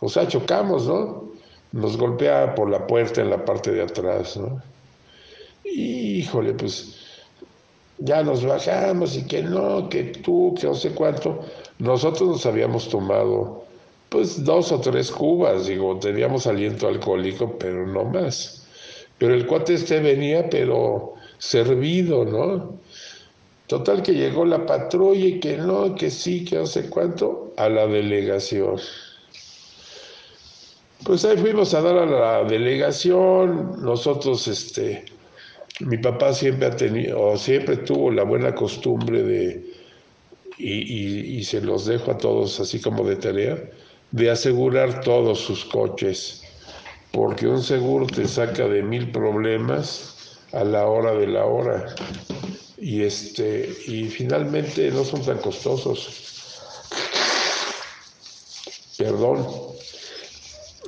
O 0.00 0.08
sea, 0.08 0.28
chocamos, 0.28 0.86
¿no? 0.86 1.32
Nos 1.72 1.96
golpea 1.96 2.54
por 2.54 2.68
la 2.68 2.86
puerta 2.86 3.22
en 3.22 3.30
la 3.30 3.44
parte 3.44 3.70
de 3.72 3.82
atrás, 3.82 4.36
¿no? 4.36 4.62
Híjole, 5.64 6.52
pues 6.54 7.02
ya 7.98 8.22
nos 8.22 8.44
bajamos 8.44 9.16
y 9.16 9.26
que 9.26 9.42
no, 9.42 9.88
que 9.88 10.04
tú, 10.04 10.54
que 10.60 10.66
no 10.66 10.74
sé 10.74 10.90
cuánto. 10.90 11.40
Nosotros 11.78 12.28
nos 12.28 12.46
habíamos 12.46 12.88
tomado 12.88 13.61
pues 14.12 14.44
dos 14.44 14.70
o 14.70 14.80
tres 14.80 15.10
cubas, 15.10 15.66
digo, 15.66 15.98
teníamos 15.98 16.46
aliento 16.46 16.86
alcohólico, 16.86 17.56
pero 17.58 17.86
no 17.86 18.04
más. 18.04 18.66
Pero 19.16 19.34
el 19.34 19.46
cuate 19.46 19.74
este 19.74 20.00
venía, 20.00 20.50
pero 20.50 21.14
servido, 21.38 22.26
¿no? 22.26 22.78
Total 23.66 24.02
que 24.02 24.12
llegó 24.12 24.44
la 24.44 24.66
patrulla 24.66 25.24
y 25.24 25.40
que 25.40 25.56
no, 25.56 25.94
que 25.94 26.10
sí, 26.10 26.44
que 26.44 26.56
no 26.56 26.66
sé 26.66 26.90
cuánto, 26.90 27.54
a 27.56 27.70
la 27.70 27.86
delegación. 27.86 28.76
Pues 31.04 31.24
ahí 31.24 31.38
fuimos 31.38 31.72
a 31.72 31.80
dar 31.80 31.96
a 31.96 32.06
la 32.06 32.44
delegación, 32.44 33.82
nosotros, 33.82 34.46
este, 34.46 35.06
mi 35.80 35.96
papá 35.96 36.34
siempre 36.34 36.66
ha 36.66 36.76
tenido, 36.76 37.18
o 37.18 37.38
siempre 37.38 37.78
tuvo 37.78 38.10
la 38.10 38.24
buena 38.24 38.54
costumbre 38.54 39.22
de, 39.22 39.64
y, 40.58 41.38
y 41.38 41.44
se 41.44 41.62
los 41.62 41.86
dejo 41.86 42.10
a 42.10 42.18
todos 42.18 42.60
así 42.60 42.78
como 42.78 43.04
de 43.04 43.16
tarea, 43.16 43.58
de 44.12 44.30
asegurar 44.30 45.00
todos 45.00 45.40
sus 45.40 45.64
coches, 45.64 46.42
porque 47.10 47.46
un 47.46 47.62
seguro 47.62 48.06
te 48.06 48.28
saca 48.28 48.68
de 48.68 48.82
mil 48.82 49.10
problemas 49.10 50.38
a 50.52 50.64
la 50.64 50.86
hora 50.86 51.12
de 51.12 51.26
la 51.26 51.44
hora 51.44 51.94
y 52.76 53.02
este 53.02 53.74
y 53.86 54.04
finalmente 54.04 54.90
no 54.90 55.04
son 55.04 55.24
tan 55.24 55.38
costosos. 55.38 56.18
Perdón. 58.98 59.46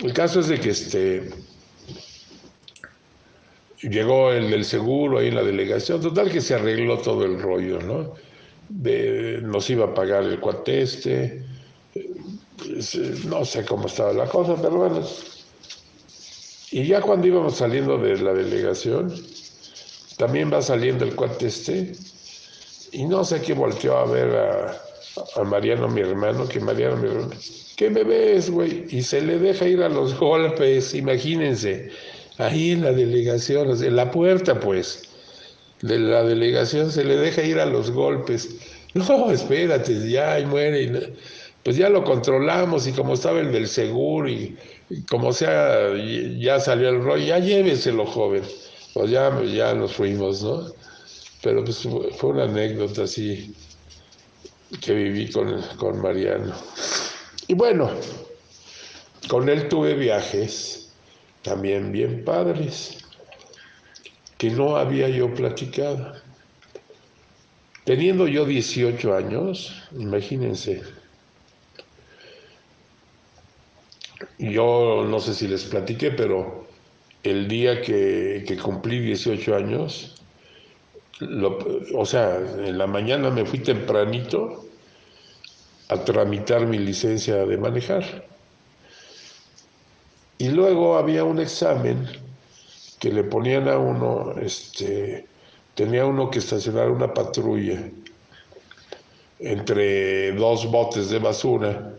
El 0.02 0.12
caso 0.12 0.40
es 0.40 0.48
de 0.48 0.60
que 0.60 0.70
este 0.70 1.30
llegó 3.80 4.32
el 4.32 4.50
del 4.50 4.64
seguro 4.64 5.18
ahí 5.18 5.28
en 5.28 5.36
la 5.36 5.42
delegación, 5.42 6.00
total 6.00 6.30
que 6.30 6.40
se 6.40 6.54
arregló 6.54 6.98
todo 6.98 7.24
el 7.24 7.40
rollo, 7.40 7.80
¿no? 7.80 8.14
De, 8.68 9.38
nos 9.42 9.68
iba 9.70 9.86
a 9.86 9.94
pagar 9.94 10.24
el 10.24 10.40
cuate 10.40 10.82
este, 10.82 11.43
no 13.26 13.44
sé 13.44 13.64
cómo 13.64 13.86
estaba 13.86 14.12
la 14.12 14.26
cosa, 14.26 14.56
pero 14.56 14.76
bueno. 14.76 15.02
Y 16.70 16.86
ya 16.86 17.00
cuando 17.00 17.26
íbamos 17.26 17.56
saliendo 17.56 17.98
de 17.98 18.16
la 18.18 18.32
delegación, 18.32 19.14
también 20.16 20.52
va 20.52 20.62
saliendo 20.62 21.04
el 21.04 21.14
cuate 21.14 21.46
este, 21.46 21.92
y 22.92 23.04
no 23.04 23.24
sé 23.24 23.40
qué 23.42 23.54
volteó 23.54 23.96
a 23.96 24.06
ver 24.06 24.36
a, 24.36 25.44
Mariano, 25.44 25.88
mi 25.88 26.00
hermano, 26.00 26.48
que 26.48 26.60
Mariano, 26.60 26.96
mi 26.96 27.08
hermano, 27.08 27.30
¿qué 27.76 27.90
me 27.90 28.02
ves, 28.02 28.50
güey? 28.50 28.86
Y 28.88 29.02
se 29.02 29.20
le 29.20 29.38
deja 29.38 29.66
ir 29.66 29.82
a 29.82 29.88
los 29.88 30.14
golpes, 30.18 30.94
imagínense, 30.94 31.90
ahí 32.38 32.72
en 32.72 32.82
la 32.82 32.92
delegación, 32.92 33.70
en 33.70 33.96
la 33.96 34.10
puerta, 34.10 34.58
pues, 34.58 35.02
de 35.82 35.98
la 35.98 36.22
delegación 36.22 36.90
se 36.90 37.04
le 37.04 37.16
deja 37.16 37.42
ir 37.42 37.58
a 37.58 37.66
los 37.66 37.90
golpes. 37.90 38.48
No, 38.94 39.28
espérate, 39.32 40.08
ya, 40.08 40.38
y 40.38 40.46
muere. 40.46 41.12
Pues 41.64 41.76
ya 41.76 41.88
lo 41.88 42.04
controlamos 42.04 42.86
y 42.86 42.92
como 42.92 43.14
estaba 43.14 43.40
el 43.40 43.50
del 43.50 43.68
seguro 43.68 44.28
y, 44.28 44.56
como 45.08 45.32
sea, 45.32 45.88
ya 46.38 46.60
salió 46.60 46.90
el 46.90 47.02
rollo, 47.02 47.24
ya 47.24 47.38
lléveselo, 47.38 48.04
joven 48.06 48.42
pues 48.94 49.10
ya, 49.10 49.42
ya 49.42 49.74
nos 49.74 49.92
fuimos, 49.92 50.42
¿no? 50.42 50.72
Pero 51.42 51.64
pues 51.64 51.86
fue 52.16 52.30
una 52.30 52.44
anécdota 52.44 53.02
así 53.02 53.52
que 54.80 54.94
viví 54.94 55.30
con, 55.30 55.60
con 55.76 56.00
Mariano. 56.00 56.54
Y 57.48 57.54
bueno, 57.54 57.90
con 59.28 59.48
él 59.48 59.68
tuve 59.68 59.94
viajes 59.94 60.92
también 61.42 61.92
bien 61.92 62.24
padres, 62.24 62.98
que 64.38 64.50
no 64.50 64.76
había 64.76 65.08
yo 65.08 65.34
platicado. 65.34 66.14
Teniendo 67.84 68.28
yo 68.28 68.46
18 68.46 69.14
años, 69.14 69.82
imagínense, 69.98 70.82
yo 74.38 75.04
no 75.08 75.20
sé 75.20 75.34
si 75.34 75.48
les 75.48 75.64
platiqué, 75.64 76.10
pero 76.10 76.66
el 77.22 77.48
día 77.48 77.80
que, 77.80 78.58
cumplí 78.62 79.00
18 79.00 79.56
años, 79.56 80.22
o 81.94 82.04
sea, 82.04 82.36
en 82.38 82.76
la 82.76 82.86
mañana 82.86 83.30
me 83.30 83.44
fui 83.44 83.60
tempranito 83.60 84.64
a 85.88 86.04
tramitar 86.04 86.66
mi 86.66 86.78
licencia 86.78 87.46
de 87.46 87.56
manejar. 87.56 88.26
Y 90.38 90.48
luego 90.48 90.98
había 90.98 91.24
un 91.24 91.40
examen 91.40 92.06
que 92.98 93.10
le 93.10 93.24
ponían 93.24 93.68
a 93.68 93.78
uno, 93.78 94.34
este, 94.40 95.26
tenía 95.74 96.04
uno 96.04 96.30
que 96.30 96.40
estacionar 96.40 96.90
una 96.90 97.12
patrulla 97.14 97.80
entre 99.38 100.32
dos 100.32 100.70
botes 100.70 101.10
de 101.10 101.18
basura, 101.18 101.93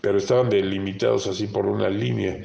pero 0.00 0.18
estaban 0.18 0.48
delimitados 0.48 1.26
así 1.26 1.46
por 1.46 1.66
una 1.66 1.88
línea 1.88 2.44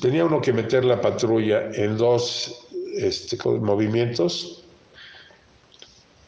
tenía 0.00 0.24
uno 0.24 0.40
que 0.40 0.52
meter 0.52 0.84
la 0.84 1.00
patrulla 1.00 1.70
en 1.72 1.96
dos 1.96 2.66
este, 2.96 3.36
movimientos 3.60 4.64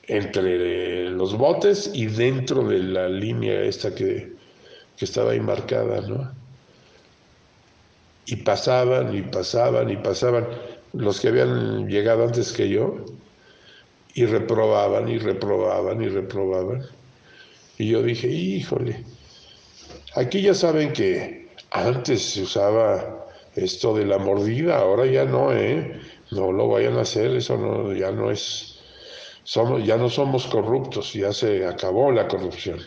entre 0.06 1.10
los 1.10 1.36
botes 1.36 1.90
y 1.92 2.06
dentro 2.06 2.66
de 2.66 2.78
la 2.78 3.08
línea 3.08 3.60
esta 3.62 3.94
que, 3.94 4.32
que 4.96 5.04
estaba 5.04 5.32
ahí 5.32 5.40
marcada, 5.40 6.00
¿no? 6.00 6.32
Y 8.24 8.36
pasaban 8.36 9.14
y 9.14 9.22
pasaban 9.22 9.90
y 9.90 9.96
pasaban 9.96 10.46
los 10.94 11.20
que 11.20 11.28
habían 11.28 11.88
llegado 11.88 12.24
antes 12.24 12.52
que 12.52 12.68
yo 12.68 13.04
y 14.14 14.24
reprobaban 14.24 15.08
y 15.08 15.18
reprobaban 15.18 16.02
y 16.02 16.08
reprobaban. 16.08 16.86
Y 17.78 17.90
yo 17.90 18.02
dije, 18.02 18.28
híjole, 18.28 19.04
aquí 20.18 20.42
ya 20.42 20.54
saben 20.54 20.92
que 20.92 21.48
antes 21.70 22.22
se 22.22 22.42
usaba 22.42 23.26
esto 23.54 23.94
de 23.94 24.04
la 24.04 24.18
mordida, 24.18 24.78
ahora 24.78 25.06
ya 25.06 25.24
no, 25.24 25.52
¿eh? 25.52 26.00
No 26.30 26.52
lo 26.52 26.68
vayan 26.68 26.96
a 26.98 27.02
hacer, 27.02 27.34
eso 27.34 27.56
no, 27.56 27.92
ya 27.94 28.10
no 28.10 28.30
es, 28.30 28.80
somos, 29.44 29.84
ya 29.84 29.96
no 29.96 30.10
somos 30.10 30.46
corruptos, 30.46 31.12
ya 31.12 31.32
se 31.32 31.66
acabó 31.66 32.12
la 32.12 32.28
corrupción. 32.28 32.80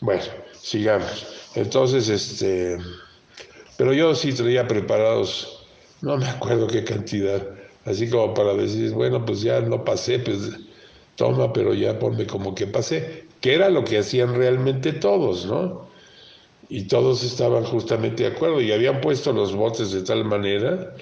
Bueno, 0.00 0.22
sigamos. 0.60 1.26
Entonces, 1.54 2.08
este, 2.08 2.76
pero 3.76 3.92
yo 3.92 4.14
sí 4.14 4.32
traía 4.32 4.66
preparados, 4.66 5.66
no 6.00 6.16
me 6.16 6.26
acuerdo 6.26 6.66
qué 6.66 6.84
cantidad, 6.84 7.42
así 7.84 8.10
como 8.10 8.34
para 8.34 8.54
decir, 8.54 8.90
bueno, 8.92 9.24
pues 9.24 9.42
ya 9.42 9.60
no 9.60 9.84
pasé, 9.84 10.18
pues 10.18 10.38
toma, 11.16 11.52
pero 11.52 11.72
ya 11.72 11.98
ponme 11.98 12.26
como 12.26 12.54
que 12.54 12.66
pasé, 12.66 13.26
que 13.40 13.54
era 13.54 13.70
lo 13.70 13.84
que 13.84 13.98
hacían 13.98 14.34
realmente 14.34 14.92
todos, 14.92 15.46
¿no? 15.46 15.91
Y 16.72 16.84
todos 16.84 17.22
estaban 17.22 17.64
justamente 17.64 18.22
de 18.22 18.30
acuerdo 18.30 18.58
y 18.62 18.72
habían 18.72 19.02
puesto 19.02 19.30
los 19.30 19.54
botes 19.54 19.92
de 19.92 20.00
tal 20.00 20.24
manera 20.24 20.96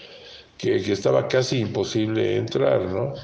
que, 0.59 0.74
estaba 0.74 1.28
casi 1.28 1.61
imposible 1.61 2.37
entrar, 2.37 2.87
¿no? 2.87 3.14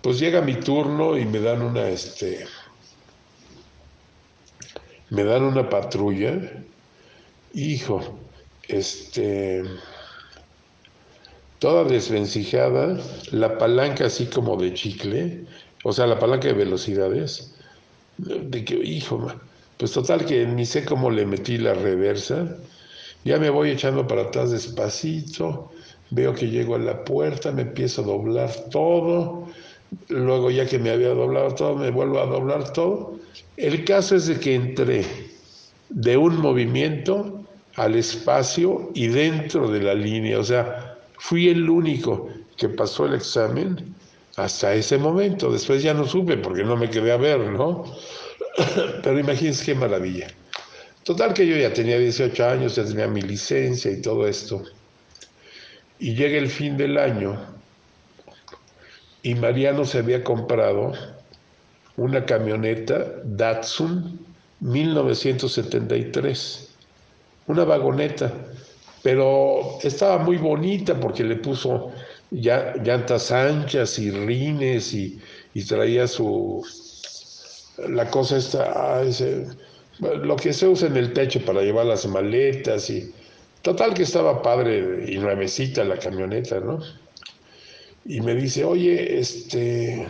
Pues 0.00 0.20
llega 0.20 0.40
mi 0.42 0.54
turno 0.54 1.18
y 1.18 1.24
me 1.24 1.40
dan 1.40 1.62
una, 1.62 1.88
este, 1.88 2.46
me 5.10 5.24
dan 5.24 5.42
una 5.42 5.68
patrulla, 5.68 6.38
hijo, 7.52 8.16
este, 8.68 9.64
toda 11.58 11.82
desvencijada, 11.82 12.96
la 13.32 13.58
palanca 13.58 14.06
así 14.06 14.26
como 14.26 14.56
de 14.56 14.72
chicle, 14.72 15.46
o 15.82 15.92
sea, 15.92 16.06
la 16.06 16.20
palanca 16.20 16.46
de 16.46 16.54
velocidades, 16.54 17.56
de 18.18 18.64
que, 18.64 18.76
hijo, 18.76 19.32
pues 19.78 19.92
total 19.92 20.26
que 20.26 20.44
ni 20.44 20.66
sé 20.66 20.84
cómo 20.84 21.10
le 21.10 21.24
metí 21.24 21.56
la 21.56 21.72
reversa. 21.72 22.56
Ya 23.24 23.38
me 23.38 23.48
voy 23.48 23.70
echando 23.70 24.06
para 24.06 24.22
atrás 24.22 24.50
despacito. 24.50 25.70
Veo 26.10 26.34
que 26.34 26.48
llego 26.48 26.74
a 26.74 26.78
la 26.78 27.04
puerta, 27.04 27.52
me 27.52 27.62
empiezo 27.62 28.02
a 28.02 28.06
doblar 28.06 28.50
todo. 28.70 29.46
Luego 30.08 30.50
ya 30.50 30.66
que 30.66 30.78
me 30.78 30.90
había 30.90 31.10
doblado 31.10 31.54
todo, 31.54 31.76
me 31.76 31.90
vuelvo 31.90 32.20
a 32.20 32.26
doblar 32.26 32.72
todo. 32.72 33.18
El 33.56 33.84
caso 33.84 34.16
es 34.16 34.26
de 34.26 34.38
que 34.38 34.54
entré 34.54 35.04
de 35.88 36.16
un 36.16 36.40
movimiento 36.40 37.44
al 37.76 37.94
espacio 37.94 38.90
y 38.94 39.06
dentro 39.06 39.70
de 39.70 39.80
la 39.80 39.94
línea. 39.94 40.40
O 40.40 40.44
sea, 40.44 40.98
fui 41.18 41.48
el 41.48 41.70
único 41.70 42.28
que 42.56 42.68
pasó 42.68 43.06
el 43.06 43.14
examen 43.14 43.94
hasta 44.36 44.74
ese 44.74 44.98
momento. 44.98 45.50
Después 45.50 45.82
ya 45.82 45.94
no 45.94 46.06
supe 46.06 46.36
porque 46.36 46.64
no 46.64 46.76
me 46.76 46.90
quedé 46.90 47.12
a 47.12 47.16
ver, 47.16 47.40
¿no? 47.50 47.84
Pero 49.02 49.18
imagínense 49.18 49.64
qué 49.64 49.74
maravilla. 49.74 50.28
Total 51.04 51.32
que 51.32 51.46
yo 51.46 51.56
ya 51.56 51.72
tenía 51.72 51.98
18 51.98 52.46
años, 52.46 52.76
ya 52.76 52.84
tenía 52.84 53.06
mi 53.06 53.22
licencia 53.22 53.90
y 53.90 54.02
todo 54.02 54.28
esto. 54.28 54.62
Y 55.98 56.14
llega 56.14 56.38
el 56.38 56.48
fin 56.48 56.76
del 56.76 56.98
año 56.98 57.38
y 59.22 59.34
Mariano 59.34 59.84
se 59.84 59.98
había 59.98 60.22
comprado 60.22 60.92
una 61.96 62.24
camioneta 62.24 63.04
Datsun 63.24 64.20
1973, 64.60 66.68
una 67.46 67.64
vagoneta, 67.64 68.32
pero 69.02 69.78
estaba 69.82 70.18
muy 70.18 70.36
bonita 70.36 70.98
porque 70.98 71.24
le 71.24 71.36
puso 71.36 71.92
llantas 72.30 73.32
anchas 73.32 73.98
y 73.98 74.10
rines 74.10 74.92
y, 74.94 75.18
traía 75.66 76.06
su, 76.06 76.64
la 77.88 78.10
cosa 78.10 78.36
esta, 78.36 79.02
lo 80.00 80.36
que 80.36 80.52
se 80.52 80.66
usa 80.66 80.88
en 80.88 80.96
el 80.96 81.12
techo 81.12 81.40
para 81.44 81.62
llevar 81.62 81.86
las 81.86 82.06
maletas 82.06 82.90
y 82.90 83.12
total 83.62 83.94
que 83.94 84.02
estaba 84.02 84.42
padre 84.42 85.04
y 85.08 85.18
nuevecita 85.18 85.84
la 85.84 85.98
camioneta, 85.98 86.60
¿no? 86.60 86.80
Y 88.04 88.20
me 88.20 88.34
dice, 88.34 88.64
oye, 88.64 89.18
este, 89.18 90.08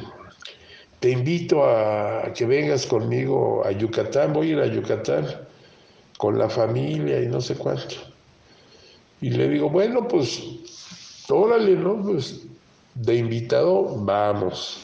te 1.00 1.10
invito 1.10 1.64
a 1.64 2.32
que 2.34 2.46
vengas 2.46 2.86
conmigo 2.86 3.64
a 3.64 3.72
Yucatán, 3.72 4.32
voy 4.32 4.50
a 4.50 4.52
ir 4.52 4.58
a 4.60 4.66
Yucatán 4.66 5.26
con 6.16 6.38
la 6.38 6.48
familia 6.48 7.20
y 7.20 7.26
no 7.26 7.40
sé 7.40 7.54
cuánto. 7.54 7.96
Y 9.20 9.30
le 9.30 9.48
digo, 9.48 9.68
bueno, 9.68 10.06
pues, 10.06 10.40
órale, 11.28 11.74
¿no? 11.74 12.00
Pues 12.02 12.46
de 12.94 13.16
invitado, 13.16 13.96
vamos. 14.04 14.80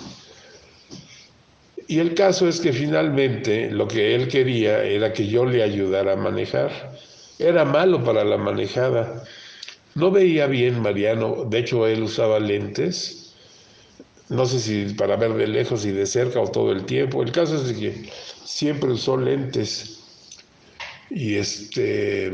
Y 1.87 1.99
el 1.99 2.15
caso 2.15 2.49
es 2.49 2.61
que 2.61 2.73
finalmente 2.73 3.71
lo 3.71 3.87
que 3.87 4.15
él 4.15 4.29
quería 4.29 4.83
era 4.85 5.13
que 5.13 5.27
yo 5.27 5.45
le 5.45 5.63
ayudara 5.63 6.15
a 6.15 6.17
manejar. 6.17 6.71
Era 7.39 7.65
malo 7.65 8.03
para 8.03 8.25
la 8.25 8.39
manejada. 8.39 9.25
No 9.95 10.11
veía 10.11 10.47
bien 10.47 10.81
Mariano, 10.81 11.45
de 11.49 11.59
hecho 11.59 11.87
él 11.87 12.03
usaba 12.03 12.41
lentes 12.41 13.25
no 14.29 14.47
sé 14.47 14.59
si 14.59 14.95
para 14.95 15.17
ver 15.17 15.35
de 15.35 15.47
lejos 15.47 15.85
y 15.85 15.93
de 15.93 16.07
cerca 16.07 16.41
o 16.41 16.51
todo 16.51 16.73
el 16.73 16.85
tiempo. 16.87 17.23
El 17.23 17.33
caso 17.33 17.57
es 17.57 17.73
que 17.77 18.11
siempre 18.45 18.91
usó 18.91 19.17
lentes 19.17 20.01
y 21.11 21.37
este 21.37 22.33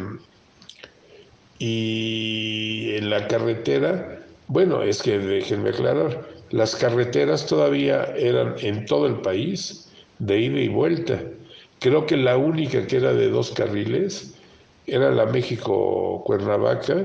y 1.58 2.94
en 2.94 3.10
la 3.10 3.28
carretera, 3.28 4.24
bueno, 4.46 4.82
es 4.82 5.02
que 5.02 5.18
déjenme 5.18 5.70
aclarar, 5.70 6.26
las 6.50 6.74
carreteras 6.74 7.46
todavía 7.46 8.04
eran 8.16 8.56
en 8.58 8.84
todo 8.86 9.06
el 9.06 9.20
país 9.20 9.88
de 10.18 10.40
ida 10.40 10.60
y 10.60 10.68
vuelta. 10.68 11.22
Creo 11.78 12.06
que 12.06 12.16
la 12.16 12.36
única 12.36 12.86
que 12.86 12.96
era 12.96 13.12
de 13.12 13.28
dos 13.28 13.52
carriles 13.52 14.34
era 14.86 15.10
la 15.10 15.26
México 15.26 16.22
Cuernavaca 16.24 17.04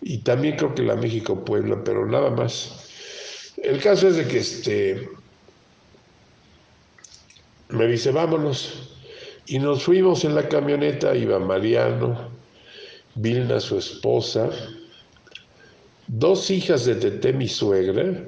y 0.00 0.18
también 0.18 0.56
creo 0.56 0.74
que 0.74 0.82
la 0.82 0.96
México 0.96 1.44
Puebla, 1.44 1.82
pero 1.84 2.06
nada 2.06 2.30
más. 2.30 3.52
El 3.62 3.80
caso 3.82 4.08
es 4.08 4.16
de 4.16 4.26
que 4.26 4.38
este, 4.38 5.08
me 7.68 7.86
dice, 7.86 8.10
vámonos. 8.10 8.96
Y 9.46 9.58
nos 9.58 9.82
fuimos 9.82 10.24
en 10.24 10.34
la 10.34 10.48
camioneta, 10.48 11.14
iba 11.14 11.38
Mariano, 11.38 12.30
Vilna, 13.16 13.60
su 13.60 13.78
esposa, 13.78 14.48
dos 16.06 16.50
hijas 16.50 16.84
de 16.84 16.94
Tete, 16.94 17.32
mi 17.32 17.48
suegra, 17.48 18.24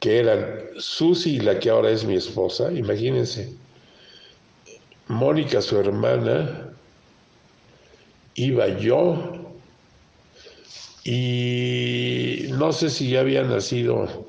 que 0.00 0.18
eran 0.18 0.60
Susi 0.78 1.40
la 1.40 1.58
que 1.58 1.70
ahora 1.70 1.90
es 1.90 2.04
mi 2.04 2.16
esposa, 2.16 2.72
imagínense, 2.72 3.52
Mónica, 5.08 5.60
su 5.60 5.78
hermana, 5.78 6.70
iba 8.34 8.68
yo, 8.78 9.40
y 11.04 12.46
no 12.50 12.72
sé 12.72 12.90
si 12.90 13.10
ya 13.10 13.20
había 13.20 13.42
nacido, 13.42 14.26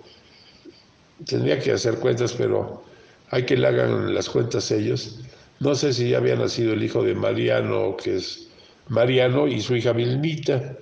tendría 1.25 1.59
que 1.59 1.71
hacer 1.71 1.97
cuentas, 1.99 2.33
pero 2.33 2.83
hay 3.29 3.45
que 3.45 3.57
le 3.57 3.67
hagan 3.67 4.13
las 4.13 4.29
cuentas 4.29 4.71
ellos. 4.71 5.19
No 5.59 5.75
sé 5.75 5.93
si 5.93 6.09
ya 6.09 6.17
había 6.17 6.35
nacido 6.35 6.73
el 6.73 6.83
hijo 6.83 7.03
de 7.03 7.13
Mariano, 7.13 7.95
que 7.95 8.17
es 8.17 8.47
Mariano, 8.87 9.47
y 9.47 9.61
su 9.61 9.75
hija 9.75 9.93
Vilmita. 9.93 10.77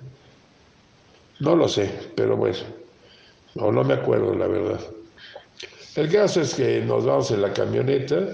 No 1.38 1.54
lo 1.54 1.68
sé, 1.68 1.90
pero 2.14 2.36
bueno, 2.36 2.58
o 3.56 3.72
no 3.72 3.84
me 3.84 3.94
acuerdo 3.94 4.34
la 4.34 4.46
verdad. 4.46 4.80
El 5.96 6.10
caso 6.10 6.40
es 6.40 6.54
que 6.54 6.80
nos 6.80 7.04
vamos 7.04 7.30
en 7.30 7.42
la 7.42 7.52
camioneta 7.52 8.28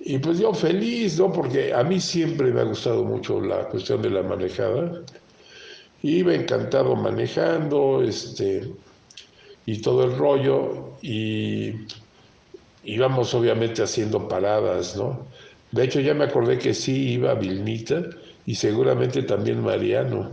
y 0.00 0.18
pues 0.18 0.38
yo 0.38 0.52
feliz, 0.52 1.18
¿no? 1.18 1.32
Porque 1.32 1.72
a 1.72 1.82
mí 1.82 2.00
siempre 2.00 2.50
me 2.50 2.60
ha 2.60 2.64
gustado 2.64 3.04
mucho 3.04 3.40
la 3.40 3.68
cuestión 3.68 4.02
de 4.02 4.10
la 4.10 4.22
manejada 4.22 5.02
iba 6.10 6.34
encantado 6.34 6.94
manejando, 6.96 8.02
este, 8.02 8.70
y 9.64 9.80
todo 9.80 10.04
el 10.04 10.16
rollo, 10.18 10.92
y 11.00 11.72
íbamos 12.84 13.32
obviamente 13.34 13.82
haciendo 13.82 14.28
paradas, 14.28 14.96
¿no? 14.96 15.26
De 15.72 15.84
hecho, 15.84 16.00
ya 16.00 16.14
me 16.14 16.24
acordé 16.24 16.58
que 16.58 16.74
sí 16.74 17.12
iba 17.12 17.34
Vilnita 17.34 18.02
y 18.46 18.54
seguramente 18.54 19.22
también 19.22 19.64
Mariano, 19.64 20.30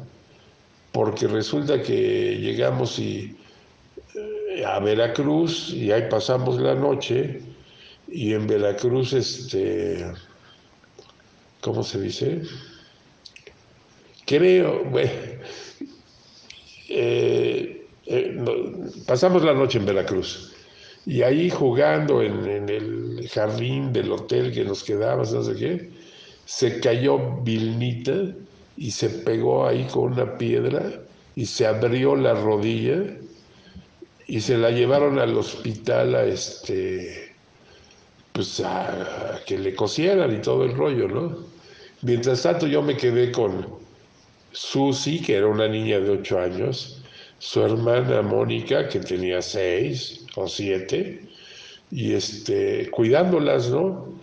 porque 0.92 1.28
resulta 1.28 1.82
que 1.82 2.38
llegamos 2.38 3.00
y, 3.00 3.38
a 4.66 4.80
Veracruz 4.80 5.70
y 5.70 5.92
ahí 5.92 6.04
pasamos 6.10 6.60
la 6.60 6.76
noche 6.76 7.42
y 8.08 8.34
en 8.34 8.46
Veracruz, 8.46 9.14
este, 9.14 10.06
¿cómo 11.62 11.84
se 11.84 12.02
dice? 12.02 12.42
Creo, 14.26 14.84
bueno, 14.86 15.12
eh, 16.90 17.88
eh, 18.06 18.44
pasamos 19.08 19.44
la 19.44 19.54
noche 19.54 19.78
en 19.78 19.86
Veracruz 19.86 20.54
y 21.06 21.22
ahí 21.22 21.50
jugando 21.50 22.22
en, 22.22 22.70
el 22.70 23.28
jardín 23.30 23.94
del 23.94 24.12
hotel 24.12 24.52
que 24.52 24.66
nos 24.66 24.84
quedaba, 24.84 25.24
no 25.24 25.44
sé 25.44 25.56
qué, 25.56 25.90
se 26.46 26.80
cayó 26.80 27.42
Vilnita 27.42 28.34
y 28.78 28.92
se 28.92 29.10
pegó 29.10 29.66
ahí 29.68 29.86
con 29.86 30.14
una 30.14 30.38
piedra 30.38 31.02
y 31.36 31.46
se 31.46 31.66
abrió 31.66 32.16
la 32.16 32.34
rodilla 32.34 33.04
y 34.32 34.39
se 34.39 34.58
la 34.58 34.72
llevaron 34.72 35.20
al 35.20 35.38
hospital 35.38 36.15
a 36.15 36.24
este 36.24 37.36
pues 38.32 38.62
a 38.62 39.41
que 39.46 39.60
le 39.60 39.76
cosieran 39.76 40.34
y 40.34 40.39
todo 40.39 40.63
el 40.63 40.74
rollo, 40.74 41.10
¿no? 41.10 41.38
Mientras 42.02 42.44
tanto 42.44 42.65
yo 42.65 42.82
me 42.82 42.96
quedé 42.96 43.30
con 43.34 43.67
Susi, 44.54 45.22
que 45.22 45.36
era 45.36 45.48
una 45.48 45.67
niña 45.67 46.00
de 46.00 46.12
ocho 46.12 46.39
años, 46.39 47.02
su 47.39 47.62
hermana 47.62 48.22
Mónica, 48.22 48.88
que 48.88 49.02
tenía 49.02 49.41
seis 49.41 50.26
o 50.38 50.48
siete, 50.48 51.28
y 51.91 52.13
este, 52.13 52.89
cuidándolas, 52.89 53.70
¿no? 53.70 54.13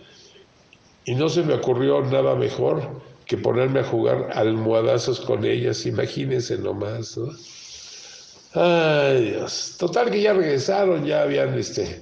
Y 1.05 1.13
no 1.13 1.29
se 1.29 1.43
me 1.43 1.53
ocurrió 1.53 2.01
nada 2.01 2.33
mejor 2.33 2.99
que 3.27 3.37
ponerme 3.37 3.81
a 3.81 3.83
jugar 3.83 4.29
almohadazos 4.33 5.19
con 5.19 5.45
ellas, 5.45 5.85
imagínense 5.85 6.57
nomás, 6.57 7.15
¿no? 7.15 7.29
Ay 8.53 9.31
Dios, 9.31 9.75
total 9.77 10.09
que 10.09 10.21
ya 10.21 10.33
regresaron, 10.33 11.05
ya 11.05 11.21
habían 11.21 11.57
este, 11.57 12.01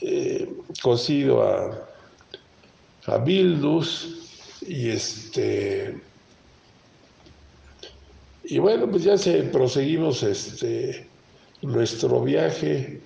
eh, 0.00 0.48
cosido 0.82 1.42
a, 1.42 1.88
a 3.06 3.24
y 4.66 4.90
este 4.90 6.00
y 8.46 8.58
bueno, 8.58 8.90
pues 8.90 9.04
ya 9.04 9.16
se 9.16 9.42
proseguimos 9.44 10.22
este, 10.22 11.06
nuestro 11.62 12.22
viaje 12.22 13.00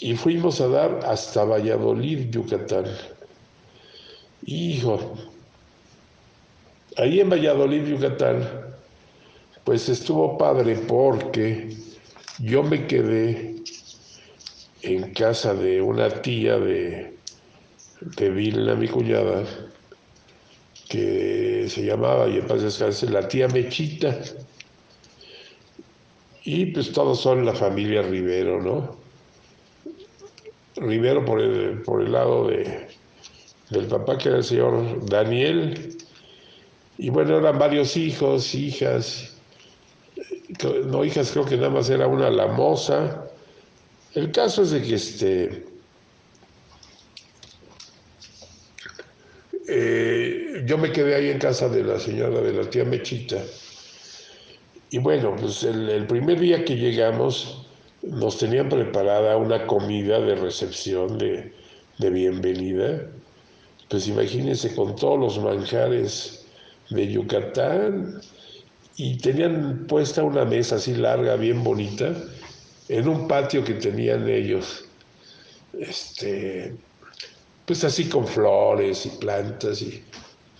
y 0.00 0.14
fuimos 0.16 0.60
a 0.60 0.68
dar 0.68 1.00
hasta 1.04 1.44
Valladolid, 1.44 2.30
Yucatán. 2.30 2.86
Hijo, 4.46 5.14
ahí 6.96 7.20
en 7.20 7.30
Valladolid, 7.30 7.86
Yucatán, 7.86 8.63
pues 9.64 9.88
estuvo 9.88 10.36
padre 10.36 10.76
porque 10.76 11.76
yo 12.38 12.62
me 12.62 12.86
quedé 12.86 13.56
en 14.82 15.12
casa 15.14 15.54
de 15.54 15.80
una 15.80 16.10
tía 16.20 16.58
de, 16.58 17.16
de 18.00 18.30
Vilna, 18.30 18.74
mi 18.74 18.88
cuñada, 18.88 19.44
que 20.88 21.66
se 21.68 21.84
llamaba, 21.84 22.28
y 22.28 22.36
en 22.36 22.46
paz 22.46 22.62
descanse, 22.62 23.08
la 23.08 23.26
tía 23.26 23.48
Mechita. 23.48 24.20
Y 26.44 26.66
pues 26.66 26.92
todos 26.92 27.20
son 27.20 27.46
la 27.46 27.54
familia 27.54 28.02
Rivero, 28.02 28.62
¿no? 28.62 28.96
Rivero 30.76 31.24
por 31.24 31.40
el, 31.40 31.80
por 31.82 32.02
el 32.02 32.12
lado 32.12 32.48
de, 32.48 32.88
del 33.70 33.86
papá, 33.86 34.18
que 34.18 34.28
era 34.28 34.38
el 34.38 34.44
señor 34.44 35.08
Daniel. 35.08 35.96
Y 36.98 37.08
bueno, 37.08 37.38
eran 37.38 37.58
varios 37.58 37.96
hijos, 37.96 38.54
hijas. 38.54 39.33
No 40.86 41.04
hijas, 41.04 41.30
creo 41.32 41.44
que 41.44 41.56
nada 41.56 41.70
más 41.70 41.90
era 41.90 42.06
una 42.06 42.30
lamosa. 42.30 43.28
El 44.14 44.30
caso 44.30 44.62
es 44.62 44.70
de 44.70 44.82
que 44.82 44.94
este, 44.94 45.66
eh, 49.68 50.62
yo 50.66 50.78
me 50.78 50.92
quedé 50.92 51.14
ahí 51.14 51.30
en 51.30 51.38
casa 51.38 51.68
de 51.68 51.82
la 51.82 51.98
señora, 51.98 52.40
de 52.40 52.52
la 52.52 52.68
tía 52.68 52.84
Mechita. 52.84 53.42
Y 54.90 54.98
bueno, 54.98 55.34
pues 55.36 55.64
el, 55.64 56.06
primer 56.06 56.38
día 56.38 56.64
que 56.64 56.76
llegamos 56.76 57.66
nos 58.02 58.38
tenían 58.38 58.68
preparada 58.68 59.36
una 59.36 59.66
comida 59.66 60.20
de 60.20 60.36
recepción, 60.36 61.18
de, 61.18 61.52
de 61.98 62.10
bienvenida. 62.10 63.06
Pues 63.88 64.06
imagínense 64.06 64.74
con 64.74 64.94
todos 64.94 65.18
los 65.18 65.38
manjares 65.38 66.46
de 66.90 67.10
Yucatán, 67.10 68.20
y 68.96 69.18
tenían 69.18 69.86
puesta 69.88 70.22
una 70.22 70.44
mesa 70.44 70.76
así 70.76 70.94
larga, 70.94 71.36
bien 71.36 71.64
bonita, 71.64 72.14
en 72.88 73.08
un 73.08 73.26
patio 73.26 73.64
que 73.64 73.74
tenían 73.74 74.28
ellos. 74.28 74.84
Este, 75.78 76.74
pues 77.66 77.82
así 77.82 78.08
con 78.08 78.26
flores 78.26 79.06
y 79.06 79.10
plantas 79.10 79.82
y 79.82 80.02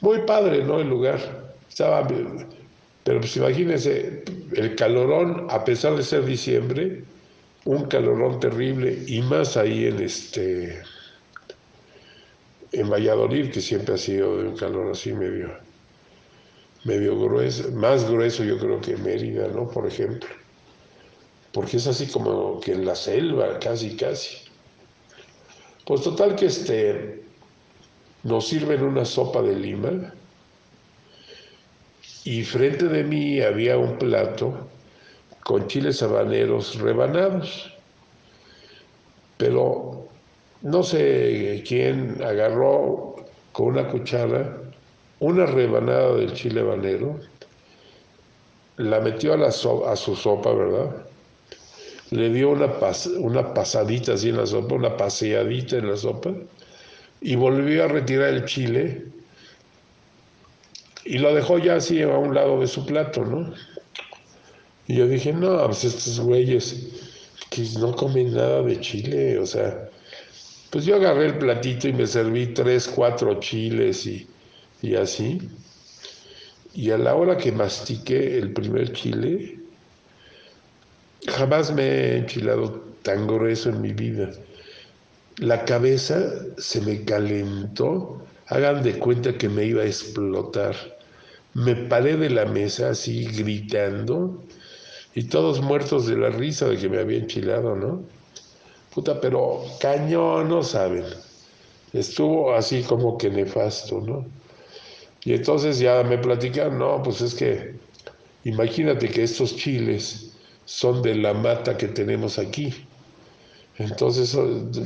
muy 0.01 0.21
padre, 0.21 0.65
¿no? 0.65 0.81
El 0.81 0.89
lugar. 0.89 1.19
Estaba 1.69 2.07
pero 3.05 3.21
pues 3.21 3.37
imagínense 3.37 4.25
el 4.55 4.75
calorón, 4.77 5.47
a 5.51 5.65
pesar 5.65 5.95
de 5.97 6.03
ser 6.03 6.25
diciembre, 6.25 7.05
un 7.65 7.85
calorón 7.85 8.41
terrible 8.41 8.99
y 9.07 9.21
más 9.23 9.57
ahí 9.57 9.87
en 9.87 10.01
este 10.01 10.83
en 12.73 12.91
Valladolid 12.91 13.51
que 13.51 13.61
siempre 13.61 13.95
ha 13.95 13.99
sido 13.99 14.39
de 14.39 14.49
un 14.49 14.57
calor 14.57 14.91
así 14.91 15.13
medio 15.13 15.64
medio 16.85 17.19
grueso, 17.19 17.71
más 17.73 18.09
grueso 18.09 18.45
yo 18.45 18.59
creo 18.59 18.81
que 18.81 18.97
Mérida, 18.97 19.49
¿no? 19.49 19.69
Por 19.69 19.87
ejemplo. 19.87 20.29
Porque 21.53 21.79
es 21.79 21.87
así 21.87 22.07
como 22.07 22.61
que 22.61 22.73
en 22.73 22.85
la 22.85 22.95
selva, 22.95 23.59
casi, 23.59 23.97
casi. 23.97 24.39
Pues 25.87 26.03
total 26.03 26.35
que 26.37 26.47
este, 26.47 27.23
nos 28.23 28.49
sirven 28.49 28.83
una 28.83 29.05
sopa 29.05 29.43
de 29.43 29.55
lima 29.55 30.15
y 32.25 32.43
frente 32.43 32.87
de 32.87 33.05
mí 33.05 33.41
había 33.41 33.77
un 33.77 33.99
plato 33.99 34.69
con 35.45 35.67
chiles 35.69 36.03
habaneros 36.03 36.81
rebanados. 36.81 37.73
Pero 39.37 40.09
no 40.63 40.83
sé 40.83 41.63
quién 41.67 42.23
agarró 42.23 43.17
con 43.53 43.67
una 43.67 43.89
cuchara 43.89 44.64
una 45.25 45.47
rebanada 45.47 46.17
del 46.17 46.35
chile 46.35 46.61
habanero, 46.61 47.19
la 48.77 49.01
metió 49.01 49.33
a, 49.33 49.37
la 49.39 49.49
a 49.49 49.97
su 49.97 50.15
sopa, 50.15 50.53
¿verdad? 50.53 51.07
Le 52.11 52.29
dio 52.29 52.51
una, 52.51 52.71
una 53.19 53.55
pasadita 53.55 54.13
así 54.13 54.29
en 54.29 54.37
la 54.37 54.47
sopa, 54.47 54.75
una 54.75 54.97
paseadita 54.97 55.77
en 55.77 55.89
la 55.89 55.97
sopa, 55.97 56.31
y 57.23 57.37
volvió 57.37 57.85
a 57.85 57.89
retirar 57.89 58.35
el 58.35 58.45
chile 58.45 59.07
y 61.07 61.19
lo 61.19 61.35
dejó 61.35 61.59
ya 61.59 61.77
así 61.77 62.03
a 62.03 62.09
un 62.09 62.35
lado 62.35 62.61
de 62.61 62.67
su 62.67 62.85
plato, 62.85 63.25
¿no? 63.25 63.55
Y 64.87 64.97
yo 64.97 65.07
dije, 65.07 65.33
no, 65.33 65.65
pues 65.65 65.85
estos 65.85 66.21
güeyes 66.21 66.87
que 67.49 67.63
no 67.79 67.95
comen 67.97 68.35
nada 68.35 68.63
de 68.63 68.79
chile, 68.81 69.39
o 69.39 69.47
sea, 69.47 69.89
pues 70.71 70.85
yo 70.85 70.97
agarré 70.97 71.27
el 71.27 71.39
platito 71.39 71.89
y 71.89 71.95
me 71.95 72.07
serví 72.07 72.49
tres, 72.49 72.89
cuatro 72.89 73.41
chiles 73.41 74.07
y 74.07 74.27
y 74.85 74.97
así. 74.97 75.41
Y 76.75 76.91
a 76.91 76.99
la 76.99 77.15
hora 77.15 77.39
que 77.39 77.53
mastiqué 77.53 78.37
el 78.39 78.53
primer 78.53 78.93
chile, 78.93 79.59
jamás 81.27 81.73
me 81.73 81.83
he 81.83 82.17
enchilado 82.19 82.85
tan 83.03 83.27
grueso 83.27 83.71
en 83.71 83.81
mi 83.81 83.93
vida. 83.93 84.31
La 85.39 85.65
cabeza 85.65 86.17
se 86.59 86.81
me 86.83 87.05
calentó, 87.05 88.23
hagan 88.49 88.83
de 88.83 88.99
cuenta 88.99 89.37
que 89.39 89.49
me 89.49 89.65
iba 89.65 89.83
a 89.83 89.87
explotar. 89.87 90.75
Me 91.55 91.75
paré 91.77 92.17
de 92.17 92.31
la 92.31 92.45
mesa 92.45 92.91
así 92.91 93.25
gritando 93.27 94.43
y 95.15 95.25
todos 95.25 95.61
muertos 95.61 96.07
de 96.07 96.17
la 96.17 96.31
risa 96.31 96.69
de 96.69 96.77
que 96.77 96.89
me 96.89 96.99
había 96.99 97.19
enchilado, 97.19 97.77
¿no? 97.77 98.03
Puta, 98.93 99.21
pero 99.21 99.63
cañón, 99.81 100.49
no 100.49 100.63
saben. 100.63 101.05
Estuvo 101.93 102.55
así 102.55 102.83
como 102.83 103.17
que 103.17 103.31
nefasto, 103.31 104.01
¿no? 104.01 104.27
Y 105.25 105.33
entonces 105.33 105.79
ya 105.79 106.03
me 106.03 106.19
platican, 106.19 106.79
no, 106.79 107.03
pues 107.03 107.23
es 107.23 107.35
que 107.35 107.75
imagínate 108.45 109.09
que 109.09 109.23
estos 109.23 109.57
chiles 109.57 110.33
son 110.67 111.03
de 111.03 111.15
la 111.15 111.33
mata 111.33 111.77
que 111.77 111.89
tenemos 111.89 112.39
aquí. 112.39 112.75
Entonces 113.79 114.37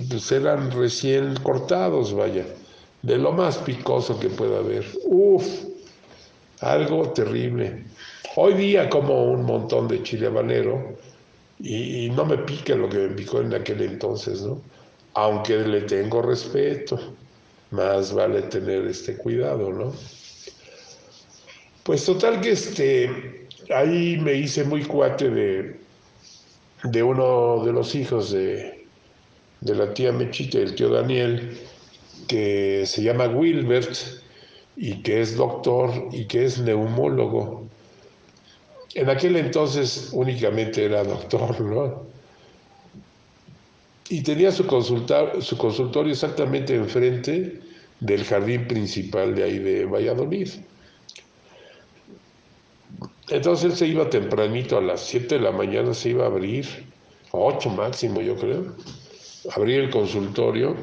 pues 0.09 0.33
eran 0.33 0.71
recién 0.71 1.35
cortados, 1.43 2.15
vaya, 2.15 2.47
de 3.03 3.19
lo 3.19 3.33
más 3.33 3.59
picoso 3.59 4.19
que 4.19 4.29
pueda 4.29 4.59
haber. 4.59 4.87
Uf, 5.05 5.45
algo 6.61 7.11
terrible. 7.11 7.85
Hoy 8.37 8.55
día 8.55 8.89
como 8.89 9.25
un 9.33 9.45
montón 9.45 9.89
de 9.89 10.03
chile 10.05 10.29
habanero 10.29 10.97
y, 11.59 12.07
y 12.07 12.11
no 12.11 12.25
me 12.25 12.39
pica 12.39 12.77
lo 12.77 12.89
que 12.89 12.99
me 12.99 13.09
picó 13.09 13.41
en 13.41 13.53
aquel 13.55 13.83
entonces, 13.83 14.43
¿no? 14.43 14.61
Aunque 15.15 15.57
le 15.59 15.81
tengo 15.83 16.23
respeto, 16.23 16.99
más 17.73 18.13
vale 18.15 18.43
tener 18.43 18.87
este 18.87 19.17
cuidado, 19.17 19.73
¿no? 19.73 19.93
Pues 21.89 22.05
total 22.05 22.43
que 22.43 22.51
este, 22.51 23.47
ahí 23.75 24.19
me 24.19 24.35
hice 24.35 24.63
muy 24.63 24.85
cuate 24.85 25.31
de, 25.31 25.77
de 26.85 27.03
uno 27.03 27.65
de 27.65 27.73
los 27.73 27.95
hijos 27.95 28.31
de, 28.31 28.85
de 29.63 29.75
la 29.75 29.95
tía 29.95 30.13
Mechita, 30.13 30.59
el 30.59 30.75
tío 30.75 30.91
Daniel, 30.91 31.57
que 32.27 32.83
se 32.85 33.03
llama 33.03 33.29
Wilbert 33.29 33.97
y 34.77 35.01
que 35.01 35.23
es 35.23 35.39
doctor 35.39 36.11
y 36.13 36.27
que 36.27 36.45
es 36.45 36.59
neumólogo. 36.59 37.67
En 38.93 39.09
aquel 39.09 39.37
entonces 39.37 40.11
únicamente 40.13 40.85
era 40.85 41.03
doctor, 41.05 41.59
¿no? 41.59 42.03
Y 44.11 44.23
tenía 44.23 44.53
su, 44.53 44.65
su 45.41 45.57
consultorio 45.57 46.13
exactamente 46.13 46.75
enfrente 46.75 47.63
del 48.01 48.25
jardín 48.25 48.69
principal 48.69 49.35
de 49.35 49.43
ahí 49.43 49.59
de 49.59 49.87
Valladolid. 49.87 50.51
Entonces 53.31 53.73
él 53.73 53.77
se 53.77 53.87
iba 53.87 54.09
tempranito, 54.09 54.79
a 54.79 54.81
las 54.81 55.01
7 55.01 55.37
de 55.37 55.41
la 55.43 55.53
mañana 55.53 55.93
se 55.93 56.11
iba 56.11 56.25
a 56.25 56.29
abrir, 56.29 56.67
a 57.33 57.37
8 57.37 57.71
máximo 57.71 58.23
yo 58.23 58.37
creo, 58.37 58.75
abrir 59.55 59.81
el 59.81 59.91
consultorio 59.91 60.77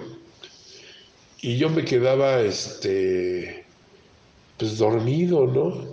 y 1.42 1.58
yo 1.58 1.70
me 1.70 1.84
quedaba, 1.84 2.42
este, 2.42 3.66
pues 4.58 4.78
dormido, 4.78 5.48
¿no? 5.48 5.86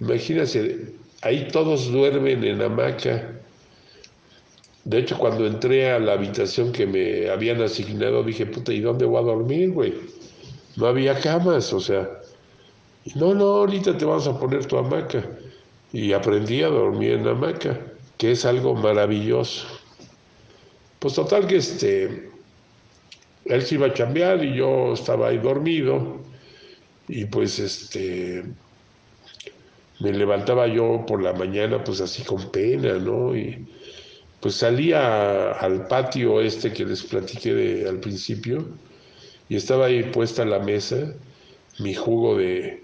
Imagínense, 0.00 0.94
ahí 1.22 1.48
todos 1.52 1.90
duermen 1.90 2.44
en 2.44 2.62
hamaca. 2.62 3.36
De 4.84 4.98
hecho, 4.98 5.18
cuando 5.18 5.46
entré 5.46 5.90
a 5.90 5.98
la 5.98 6.12
habitación 6.12 6.72
que 6.72 6.86
me 6.86 7.28
habían 7.28 7.60
asignado, 7.62 8.22
dije, 8.22 8.46
puta, 8.46 8.72
¿y 8.72 8.80
dónde 8.80 9.04
voy 9.04 9.18
a 9.18 9.26
dormir, 9.26 9.72
güey? 9.72 9.94
No 10.76 10.86
había 10.86 11.20
camas, 11.20 11.72
o 11.72 11.80
sea. 11.80 12.08
No, 13.14 13.34
no, 13.34 13.44
ahorita 13.44 13.96
te 13.98 14.04
vamos 14.04 14.26
a 14.26 14.38
poner 14.38 14.66
tu 14.66 14.78
hamaca 14.78 15.24
y 15.92 16.12
aprendí 16.12 16.62
a 16.62 16.68
dormir 16.68 17.12
en 17.12 17.26
hamaca, 17.26 17.78
que 18.18 18.32
es 18.32 18.44
algo 18.44 18.74
maravilloso. 18.74 19.66
Pues 20.98 21.14
total 21.14 21.46
que 21.46 21.56
este, 21.56 22.30
él 23.44 23.62
se 23.62 23.74
iba 23.74 23.86
a 23.86 23.92
cambiar 23.92 24.44
y 24.44 24.54
yo 24.54 24.92
estaba 24.92 25.28
ahí 25.28 25.38
dormido 25.38 26.20
y 27.08 27.24
pues 27.24 27.58
este, 27.58 28.44
me 30.00 30.12
levantaba 30.12 30.66
yo 30.66 31.04
por 31.06 31.22
la 31.22 31.32
mañana 31.32 31.82
pues 31.82 32.00
así 32.00 32.22
con 32.22 32.50
pena, 32.50 32.94
¿no? 32.94 33.36
Y 33.36 33.66
pues 34.40 34.54
salía 34.54 35.52
al 35.52 35.86
patio 35.88 36.40
este 36.40 36.72
que 36.72 36.84
les 36.84 37.02
platiqué 37.02 37.54
de, 37.54 37.88
al 37.88 38.00
principio 38.00 38.66
y 39.48 39.56
estaba 39.56 39.86
ahí 39.86 40.04
puesta 40.04 40.44
la 40.44 40.60
mesa, 40.60 41.14
mi 41.78 41.94
jugo 41.94 42.36
de, 42.36 42.82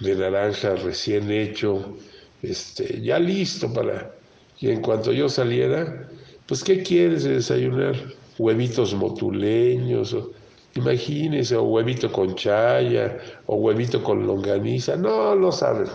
de 0.00 0.16
naranja 0.16 0.74
recién 0.76 1.30
hecho, 1.30 1.96
este, 2.42 3.00
ya 3.00 3.18
listo 3.18 3.72
para... 3.72 4.14
Y 4.60 4.70
en 4.70 4.80
cuanto 4.80 5.12
yo 5.12 5.28
saliera, 5.28 6.08
pues 6.46 6.64
¿qué 6.64 6.82
quieres 6.82 7.22
desayunar? 7.22 7.94
Huevitos 8.38 8.92
motuleños, 8.94 10.12
o, 10.14 10.32
imagínese, 10.74 11.54
o 11.56 11.62
huevito 11.62 12.10
con 12.10 12.34
chaya, 12.34 13.18
o 13.46 13.56
huevito 13.56 14.02
con 14.02 14.26
longaniza, 14.26 14.96
no, 14.96 15.36
no 15.36 15.52
saben. 15.52 15.88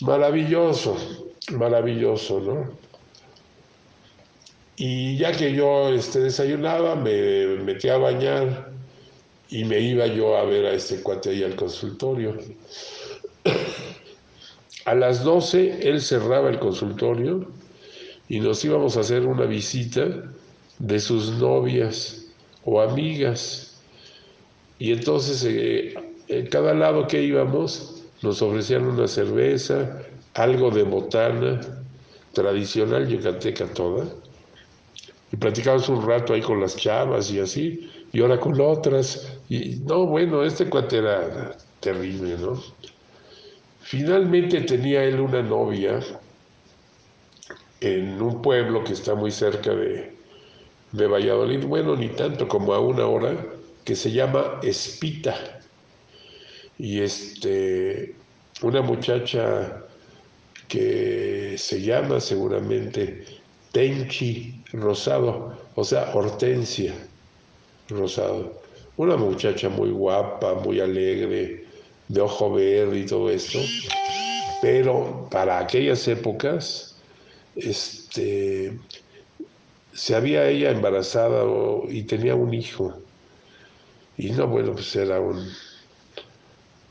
Maravilloso, 0.00 0.96
maravilloso, 1.52 2.40
¿no? 2.40 2.70
Y 4.76 5.18
ya 5.18 5.32
que 5.32 5.52
yo 5.52 5.88
este, 5.88 6.20
desayunaba, 6.20 6.94
me 6.94 7.56
metí 7.64 7.88
a 7.88 7.98
bañar 7.98 8.70
y 9.50 9.64
me 9.64 9.80
iba 9.80 10.06
yo 10.06 10.36
a 10.36 10.44
ver 10.44 10.66
a 10.66 10.72
este 10.72 11.02
cuate 11.02 11.30
ahí 11.30 11.42
al 11.42 11.56
consultorio. 11.56 12.38
A 14.84 14.94
las 14.94 15.22
12 15.24 15.88
él 15.88 16.00
cerraba 16.00 16.48
el 16.48 16.58
consultorio 16.58 17.48
y 18.28 18.40
nos 18.40 18.64
íbamos 18.64 18.96
a 18.96 19.00
hacer 19.00 19.26
una 19.26 19.44
visita 19.44 20.06
de 20.78 21.00
sus 21.00 21.32
novias 21.32 22.26
o 22.64 22.80
amigas. 22.80 23.80
Y 24.78 24.92
entonces 24.92 25.44
eh, 25.44 25.94
en 26.28 26.46
cada 26.46 26.74
lado 26.74 27.06
que 27.06 27.22
íbamos 27.22 28.02
nos 28.22 28.42
ofrecían 28.42 28.86
una 28.86 29.06
cerveza, 29.06 30.02
algo 30.34 30.70
de 30.70 30.82
botana 30.82 31.60
tradicional 32.32 33.08
yucateca 33.08 33.66
toda. 33.66 34.06
Y 35.32 35.36
platicábamos 35.36 35.88
un 35.88 36.06
rato 36.06 36.32
ahí 36.32 36.40
con 36.40 36.60
las 36.60 36.76
chavas 36.76 37.30
y 37.30 37.40
así, 37.40 37.90
y 38.12 38.20
ahora 38.20 38.40
con 38.40 38.58
otras. 38.60 39.38
Y 39.48 39.76
no, 39.84 40.06
bueno, 40.06 40.42
este 40.42 40.68
cuate 40.68 40.98
era 40.98 41.56
terrible, 41.80 42.36
¿no? 42.38 42.60
Finalmente 43.90 44.60
tenía 44.60 45.02
él 45.02 45.18
una 45.18 45.40
novia 45.40 45.98
en 47.80 48.20
un 48.20 48.42
pueblo 48.42 48.84
que 48.84 48.92
está 48.92 49.14
muy 49.14 49.30
cerca 49.30 49.74
de, 49.74 50.12
de 50.92 51.06
Valladolid, 51.06 51.64
bueno, 51.64 51.96
ni 51.96 52.10
tanto 52.10 52.46
como 52.46 52.74
a 52.74 52.80
una 52.80 53.06
hora, 53.06 53.34
que 53.86 53.96
se 53.96 54.12
llama 54.12 54.60
Espita. 54.62 55.34
Y 56.76 57.00
este, 57.00 58.14
una 58.60 58.82
muchacha 58.82 59.82
que 60.68 61.54
se 61.56 61.80
llama 61.80 62.20
seguramente 62.20 63.24
Tenchi 63.72 64.64
Rosado, 64.74 65.56
o 65.76 65.82
sea, 65.82 66.14
Hortensia 66.14 66.92
Rosado. 67.88 68.60
Una 68.98 69.16
muchacha 69.16 69.70
muy 69.70 69.88
guapa, 69.88 70.56
muy 70.56 70.78
alegre, 70.78 71.67
de 72.08 72.20
ojo 72.20 72.52
verde 72.52 73.00
y 73.00 73.06
todo 73.06 73.30
esto. 73.30 73.58
Pero 74.60 75.28
para 75.30 75.58
aquellas 75.58 76.06
épocas, 76.08 76.96
este, 77.56 78.76
se 79.92 80.14
había 80.14 80.48
ella 80.48 80.70
embarazada 80.70 81.44
y 81.88 82.02
tenía 82.02 82.34
un 82.34 82.54
hijo. 82.54 82.94
Y 84.16 84.30
no, 84.30 84.48
bueno, 84.48 84.72
pues 84.72 84.94
era 84.96 85.20
un, 85.20 85.48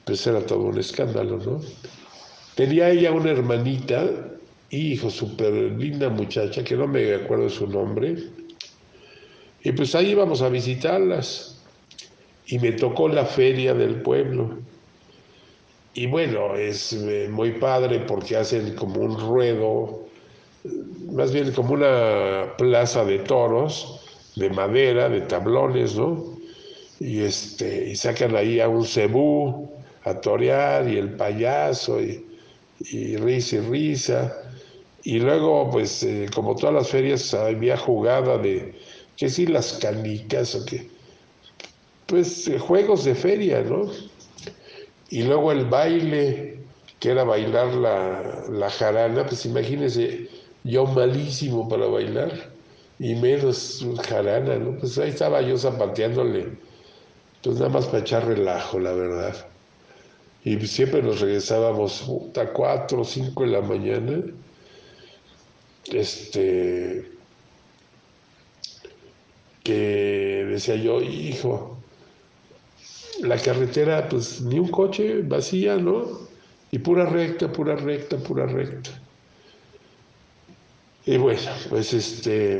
pues 0.05 0.25
era 0.25 0.45
todo 0.45 0.61
un 0.61 0.79
escándalo, 0.79 1.37
¿no? 1.37 1.61
Tenía 2.55 2.89
ella 2.89 3.11
una 3.11 3.31
hermanita, 3.31 4.09
hijo, 4.69 5.09
súper 5.09 5.53
linda 5.53 6.09
muchacha, 6.09 6.63
que 6.63 6.75
no 6.75 6.87
me 6.87 7.13
acuerdo 7.13 7.49
su 7.49 7.67
nombre. 7.67 8.15
Y 9.63 9.71
pues 9.73 9.93
ahí 9.95 10.11
íbamos 10.11 10.41
a 10.41 10.49
visitarlas. 10.49 11.59
Y 12.47 12.59
me 12.59 12.71
tocó 12.71 13.09
la 13.09 13.25
feria 13.25 13.73
del 13.73 14.01
pueblo. 14.01 14.57
Y 15.97 16.05
bueno, 16.05 16.55
es 16.55 16.93
eh, 16.93 17.27
muy 17.27 17.53
padre 17.53 18.01
porque 18.01 18.37
hacen 18.37 18.75
como 18.75 19.01
un 19.01 19.19
ruedo, 19.19 20.05
más 21.11 21.31
bien 21.33 21.51
como 21.53 21.73
una 21.73 22.53
plaza 22.55 23.03
de 23.03 23.17
toros, 23.17 24.05
de 24.35 24.47
madera, 24.51 25.09
de 25.09 25.21
tablones, 25.21 25.95
¿no? 25.95 26.37
Y, 26.99 27.21
este, 27.21 27.89
y 27.89 27.95
sacan 27.95 28.35
ahí 28.35 28.59
a 28.59 28.69
un 28.69 28.85
cebú 28.85 29.71
a 30.03 30.21
torear 30.21 30.87
y 30.87 30.97
el 30.99 31.15
payaso 31.15 31.99
y 31.99 33.17
risa 33.17 33.55
y 33.55 33.59
risa. 33.61 34.37
Y 35.03 35.17
luego, 35.17 35.71
pues, 35.71 36.03
eh, 36.03 36.27
como 36.31 36.55
todas 36.55 36.75
las 36.75 36.89
ferias, 36.89 37.33
había 37.33 37.75
jugada 37.75 38.37
de, 38.37 38.75
que 39.15 39.29
si 39.29 39.47
las 39.47 39.73
canicas 39.73 40.53
o 40.53 40.63
qué, 40.63 40.89
pues 42.05 42.47
eh, 42.47 42.59
juegos 42.59 43.03
de 43.03 43.15
feria, 43.15 43.63
¿no? 43.63 43.89
Y 45.09 45.23
luego 45.23 45.51
el 45.51 45.65
baile, 45.65 46.59
que 46.99 47.11
era 47.11 47.23
bailar 47.23 47.73
la, 47.73 48.43
la 48.49 48.69
jarana, 48.69 49.25
pues 49.25 49.45
imagínense, 49.45 50.29
yo 50.63 50.85
malísimo 50.85 51.67
para 51.69 51.87
bailar, 51.87 52.51
y 52.99 53.15
menos 53.15 53.85
jarana, 54.07 54.57
¿no? 54.57 54.77
Pues 54.77 54.97
ahí 54.97 55.09
estaba 55.09 55.41
yo 55.41 55.57
zapateándole, 55.57 56.57
pues 57.43 57.57
nada 57.57 57.69
más 57.69 57.85
para 57.87 57.99
echar 57.99 58.25
relajo, 58.27 58.79
la 58.79 58.93
verdad 58.93 59.35
y 60.47 60.65
siempre 60.65 61.01
nos 61.01 61.19
regresábamos 61.19 62.05
a 62.37 62.45
cuatro 62.53 63.01
o 63.01 63.03
cinco 63.03 63.43
de 63.43 63.49
la 63.49 63.61
mañana. 63.61 64.23
Este, 65.91 67.11
que 69.61 70.45
decía 70.49 70.75
yo, 70.75 71.01
hijo, 71.01 71.76
la 73.21 73.37
carretera, 73.37 74.07
pues 74.09 74.41
ni 74.41 74.59
un 74.59 74.69
coche 74.69 75.21
vacía, 75.23 75.77
¿no? 75.77 76.27
Y 76.71 76.79
pura 76.79 77.05
recta, 77.05 77.51
pura 77.51 77.75
recta, 77.75 78.17
pura 78.17 78.45
recta. 78.45 78.91
Y 81.05 81.17
bueno, 81.17 81.39
pues 81.69 81.93
este, 81.93 82.59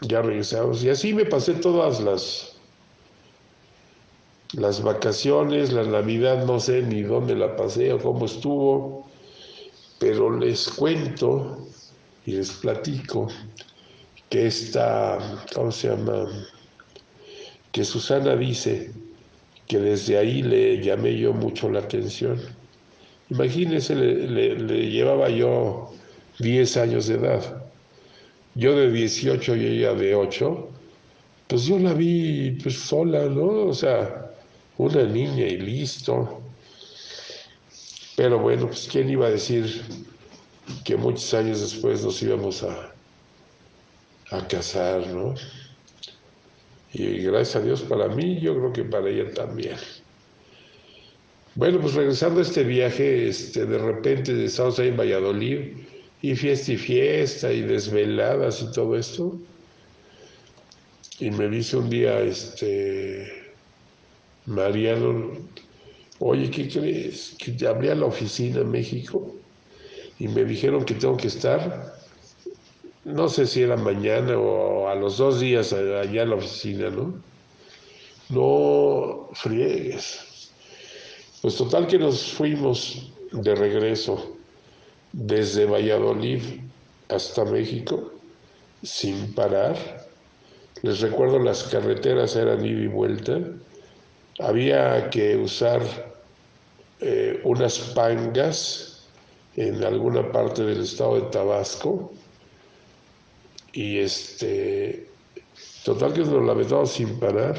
ya 0.00 0.22
regresamos. 0.22 0.82
Y 0.82 0.88
así 0.88 1.12
me 1.12 1.26
pasé 1.26 1.54
todas 1.54 2.00
las, 2.00 2.56
las 4.52 4.82
vacaciones, 4.82 5.72
la 5.72 5.84
Navidad, 5.84 6.46
no 6.46 6.58
sé 6.58 6.82
ni 6.82 7.02
dónde 7.02 7.34
la 7.34 7.54
pasé 7.56 7.92
o 7.92 7.98
cómo 7.98 8.24
estuvo, 8.24 9.06
pero 9.98 10.36
les 10.38 10.68
cuento 10.68 11.58
y 12.24 12.32
les 12.32 12.50
platico 12.52 13.28
que 14.30 14.46
esta, 14.46 15.18
¿cómo 15.54 15.70
se 15.70 15.88
llama? 15.88 16.26
Que 17.70 17.84
Susana 17.84 18.34
dice 18.34 18.92
que 19.66 19.78
desde 19.78 20.18
ahí 20.18 20.42
le 20.42 20.82
llamé 20.82 21.16
yo 21.16 21.32
mucho 21.32 21.70
la 21.70 21.80
atención. 21.80 22.40
Imagínense, 23.30 23.94
le, 23.94 24.90
llevaba 24.90 25.28
yo 25.28 25.92
10 26.38 26.76
años 26.76 27.06
de 27.08 27.14
edad. 27.14 27.62
Yo 28.54 28.76
de 28.76 28.90
18 28.90 29.56
y 29.56 29.66
ella 29.66 29.94
de 29.94 30.14
8, 30.14 30.68
pues 31.48 31.64
yo 31.64 31.78
la 31.78 31.92
vi 31.92 32.52
pues 32.62 32.78
sola, 32.78 33.26
¿no? 33.26 33.66
O 33.66 33.74
sea, 33.74 34.30
una 34.78 35.02
niña 35.04 35.46
y 35.46 35.58
listo. 35.58 36.42
Pero 38.16 38.38
bueno, 38.38 38.68
pues 38.68 38.88
quién 38.90 39.10
iba 39.10 39.26
a 39.26 39.30
decir 39.30 39.82
que 40.84 40.96
muchos 40.96 41.34
años 41.34 41.60
después 41.60 42.02
nos 42.02 42.22
íbamos 42.22 42.62
a, 42.62 42.92
a 44.30 44.48
casar, 44.48 45.06
¿no? 45.08 45.34
Y 46.98 47.18
gracias 47.18 47.56
a 47.56 47.60
Dios 47.60 47.82
para 47.82 48.08
mí, 48.08 48.40
yo 48.40 48.56
creo 48.56 48.72
que 48.72 48.82
para 48.84 49.10
ella 49.10 49.30
también. 49.34 49.76
Bueno, 51.54 51.78
pues 51.78 51.92
regresando 51.92 52.40
a 52.40 52.42
este 52.42 52.64
viaje, 52.64 53.28
este, 53.28 53.66
de 53.66 53.76
repente 53.76 54.42
estamos 54.42 54.78
ahí 54.78 54.88
en 54.88 54.96
Valladolid 54.96 55.58
y 56.22 56.34
fiesta 56.34 56.72
y 56.72 56.78
fiesta 56.78 57.52
y 57.52 57.60
desveladas 57.60 58.62
y 58.62 58.72
todo 58.72 58.96
esto. 58.96 59.38
Y 61.20 61.30
me 61.30 61.50
dice 61.50 61.76
un 61.76 61.90
día, 61.90 62.18
este, 62.20 63.30
Mariano, 64.46 65.32
oye, 66.20 66.50
¿qué 66.50 66.66
crees? 66.66 67.36
Que 67.38 67.66
hablé 67.66 67.90
a 67.90 67.94
la 67.94 68.06
oficina 68.06 68.60
en 68.60 68.70
México 68.70 69.36
y 70.18 70.28
me 70.28 70.46
dijeron 70.46 70.82
que 70.86 70.94
tengo 70.94 71.18
que 71.18 71.28
estar, 71.28 71.95
no 73.06 73.28
sé 73.28 73.46
si 73.46 73.62
era 73.62 73.76
mañana 73.76 74.36
o 74.36 74.88
a 74.88 74.96
los 74.96 75.18
dos 75.18 75.38
días 75.38 75.72
allá 75.72 76.22
en 76.22 76.30
la 76.30 76.34
oficina, 76.34 76.90
¿no? 76.90 77.14
No 78.30 79.28
friegues. 79.32 80.50
Pues 81.40 81.54
total 81.56 81.86
que 81.86 82.00
nos 82.00 82.32
fuimos 82.32 83.12
de 83.30 83.54
regreso 83.54 84.36
desde 85.12 85.66
Valladolid 85.66 86.42
hasta 87.08 87.44
México 87.44 88.10
sin 88.82 89.32
parar. 89.34 89.76
Les 90.82 91.00
recuerdo 91.00 91.38
las 91.38 91.62
carreteras 91.62 92.34
eran 92.34 92.66
ida 92.66 92.82
y 92.82 92.86
vuelta 92.88 93.38
había 94.40 95.08
que 95.10 95.36
usar 95.36 95.80
eh, 97.00 97.40
unas 97.44 97.78
pangas 97.94 99.06
en 99.54 99.84
alguna 99.84 100.32
parte 100.32 100.64
del 100.64 100.82
estado 100.82 101.20
de 101.20 101.30
Tabasco 101.30 102.12
y 103.76 103.98
este 103.98 105.06
total 105.84 106.14
que 106.14 106.20
nos 106.20 106.44
lamentamos 106.44 106.92
sin 106.92 107.20
parar. 107.20 107.56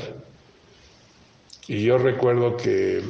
Y 1.68 1.84
yo 1.84 2.00
recuerdo 2.00 2.58
que, 2.58 3.04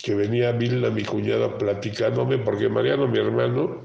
que 0.00 0.14
venía 0.14 0.52
Vilna, 0.52 0.90
mi 0.90 1.02
cuñada, 1.02 1.58
platicándome 1.58 2.38
porque 2.38 2.68
Mariano, 2.68 3.08
mi 3.08 3.18
hermano, 3.18 3.80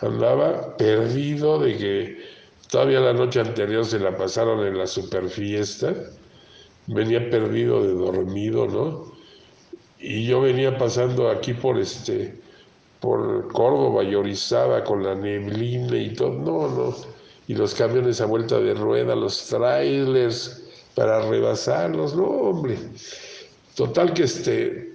andaba 0.00 0.76
perdido 0.76 1.58
de 1.58 1.76
que 1.78 2.18
todavía 2.70 3.00
la 3.00 3.14
noche 3.14 3.40
anterior 3.40 3.86
se 3.86 3.98
la 3.98 4.14
pasaron 4.14 4.66
en 4.66 4.76
la 4.76 4.86
superfiesta. 4.86 5.94
Venía 6.88 7.30
perdido 7.30 7.82
de 7.82 7.94
dormido, 7.94 8.66
¿no? 8.66 9.12
Y 9.98 10.26
yo 10.26 10.42
venía 10.42 10.76
pasando 10.76 11.30
aquí 11.30 11.54
por 11.54 11.78
este, 11.78 12.34
por 13.00 13.50
Córdoba 13.52 14.04
y 14.04 14.14
Orizaba 14.14 14.84
con 14.84 15.02
la 15.02 15.14
neblina 15.14 15.96
y 15.96 16.12
todo, 16.12 16.32
no, 16.32 16.68
no, 16.68 17.21
y 17.48 17.54
los 17.54 17.74
camiones 17.74 18.20
a 18.20 18.26
vuelta 18.26 18.58
de 18.58 18.74
rueda, 18.74 19.14
los 19.14 19.46
trailers 19.46 20.62
para 20.94 21.22
rebasarlos, 21.22 22.14
no, 22.14 22.24
hombre. 22.24 22.78
Total 23.74 24.12
que 24.12 24.24
este, 24.24 24.92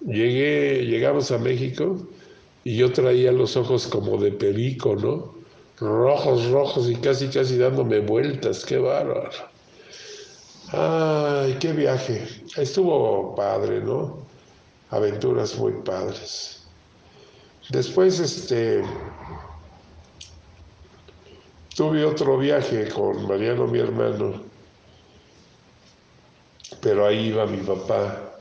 llegué, 0.00 0.86
llegamos 0.86 1.30
a 1.30 1.38
México 1.38 1.96
y 2.64 2.76
yo 2.76 2.92
traía 2.92 3.32
los 3.32 3.56
ojos 3.56 3.86
como 3.86 4.16
de 4.16 4.32
perico, 4.32 4.96
¿no? 4.96 5.34
Rojos, 5.78 6.48
rojos 6.50 6.88
y 6.88 6.96
casi, 6.96 7.28
casi 7.28 7.58
dándome 7.58 8.00
vueltas, 8.00 8.64
qué 8.64 8.78
bárbaro. 8.78 9.30
Ay, 10.72 11.56
qué 11.60 11.72
viaje. 11.72 12.22
Estuvo 12.56 13.34
padre, 13.34 13.80
¿no? 13.80 14.18
Aventuras 14.90 15.58
muy 15.58 15.72
padres. 15.84 16.62
Después, 17.70 18.20
este, 18.20 18.82
tuve 21.74 22.04
otro 22.04 22.38
viaje 22.38 22.88
con 22.88 23.26
Mariano, 23.26 23.66
mi 23.66 23.78
hermano, 23.78 24.42
pero 26.80 27.06
ahí 27.06 27.28
iba 27.28 27.46
mi 27.46 27.58
papá 27.58 28.32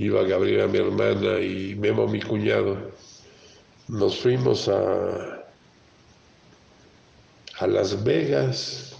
iba 0.00 0.22
Gabriela, 0.22 0.66
mi 0.66 0.78
hermana, 0.78 1.40
y 1.40 1.74
Memo, 1.74 2.06
mi 2.06 2.20
cuñado. 2.20 2.90
Nos 3.88 4.18
fuimos 4.18 4.68
a, 4.68 5.44
a 7.58 7.66
Las 7.66 8.02
Vegas. 8.02 8.96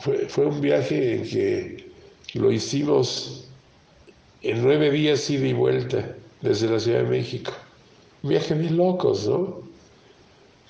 Fue, 0.00 0.28
fue 0.28 0.46
un 0.46 0.60
viaje 0.60 1.16
en 1.16 1.22
que 1.28 1.90
lo 2.34 2.50
hicimos 2.50 3.48
en 4.42 4.62
nueve 4.62 4.90
días 4.90 5.30
ida 5.30 5.46
y 5.46 5.52
vuelta 5.52 6.16
desde 6.42 6.68
la 6.68 6.80
Ciudad 6.80 7.02
de 7.02 7.08
México. 7.08 7.52
Viaje 8.26 8.54
de 8.54 8.70
locos, 8.70 9.26
¿no? 9.26 9.62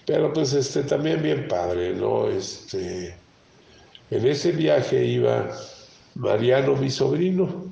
Pero 0.07 0.33
pues 0.33 0.53
este 0.53 0.83
también 0.85 1.23
bien 1.23 1.49
padre, 1.49 1.95
¿no? 1.95 2.29
Este, 2.29 3.15
en 4.11 4.27
ese 4.27 4.53
viaje 4.53 5.05
iba 5.05 5.51
Mariano, 6.15 6.77
mi 6.77 6.91
sobrino. 6.91 7.67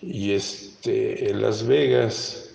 Y 0.00 0.32
este, 0.32 1.30
en 1.30 1.42
Las 1.42 1.66
Vegas, 1.66 2.54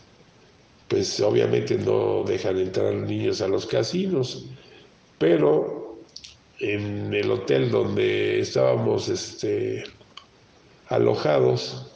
pues 0.88 1.20
obviamente 1.20 1.78
no 1.78 2.24
dejan 2.24 2.58
entrar 2.58 2.94
niños 2.94 3.42
a 3.42 3.48
los 3.48 3.66
casinos, 3.66 4.46
pero 5.20 6.00
en 6.60 7.14
el 7.14 7.30
hotel 7.32 7.70
donde 7.70 8.40
estábamos 8.40 9.10
este, 9.10 9.84
alojados, 10.88 11.95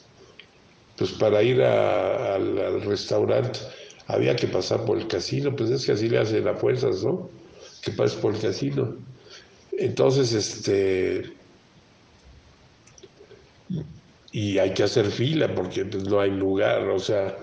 pues 1.00 1.14
para 1.14 1.42
ir 1.42 1.62
al, 1.64 2.82
restaurante 2.82 3.60
había 4.08 4.36
que 4.36 4.48
pasar 4.48 4.84
por 4.84 4.98
el 4.98 5.08
casino, 5.08 5.56
pues 5.56 5.70
es 5.70 5.86
que 5.86 5.94
así 5.94 6.10
le 6.10 6.18
hacen 6.18 6.46
a 6.48 6.56
fuerzas, 6.56 7.04
¿no? 7.04 7.30
Que 7.82 7.92
pases 7.92 8.18
por 8.18 8.36
el 8.36 8.42
casino. 8.42 8.96
Entonces, 9.72 10.34
este, 10.34 11.32
y 14.34 14.58
hay 14.58 14.74
que 14.74 14.84
hacer 14.84 15.06
fila 15.06 15.54
porque 15.56 15.86
pues, 15.86 16.04
no 16.04 16.20
hay 16.20 16.32
lugar, 16.32 16.82
o 16.90 17.00
sea, 17.00 17.38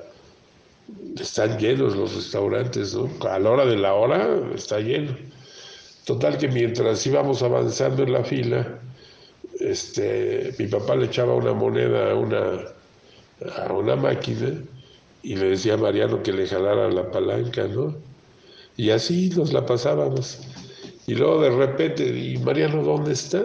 están 1.19 1.59
llenos 1.59 1.97
los 1.97 2.15
restaurantes, 2.15 2.95
¿no? 2.95 3.09
A 3.27 3.39
la 3.39 3.51
hora 3.51 3.65
de 3.65 3.77
la 3.77 3.95
hora 3.95 4.39
está 4.55 4.81
lleno. 4.81 5.17
Total 6.05 6.37
que 6.37 6.49
mientras 6.49 7.07
íbamos 7.07 7.43
avanzando 7.43 8.03
en 8.03 8.13
la 8.13 8.23
fila, 8.23 8.81
este, 9.61 10.53
mi 10.59 10.67
papá 10.67 10.95
le 10.95 11.07
echaba 11.07 11.35
una 11.35 11.55
moneda 11.55 12.11
a 12.11 12.15
una, 12.15 12.76
a 13.57 13.73
una 13.73 13.97
máquina 13.97 14.63
y 15.23 15.37
le 15.37 15.51
decía 15.51 15.75
a 15.75 15.77
Mariano 15.77 16.23
que 16.23 16.33
le 16.33 16.47
jalara 16.47 16.91
la 16.91 17.11
palanca, 17.11 17.67
¿no? 17.67 17.95
Y 18.77 18.91
así 18.91 19.31
nos 19.31 19.53
la 19.53 19.67
pasábamos. 19.67 20.41
Y 21.07 21.15
luego 21.15 21.43
de 21.43 21.51
repente, 21.51 22.05
¿y 22.07 22.39
Mariano 22.39 22.83
dónde 22.83 23.13
está? 23.13 23.45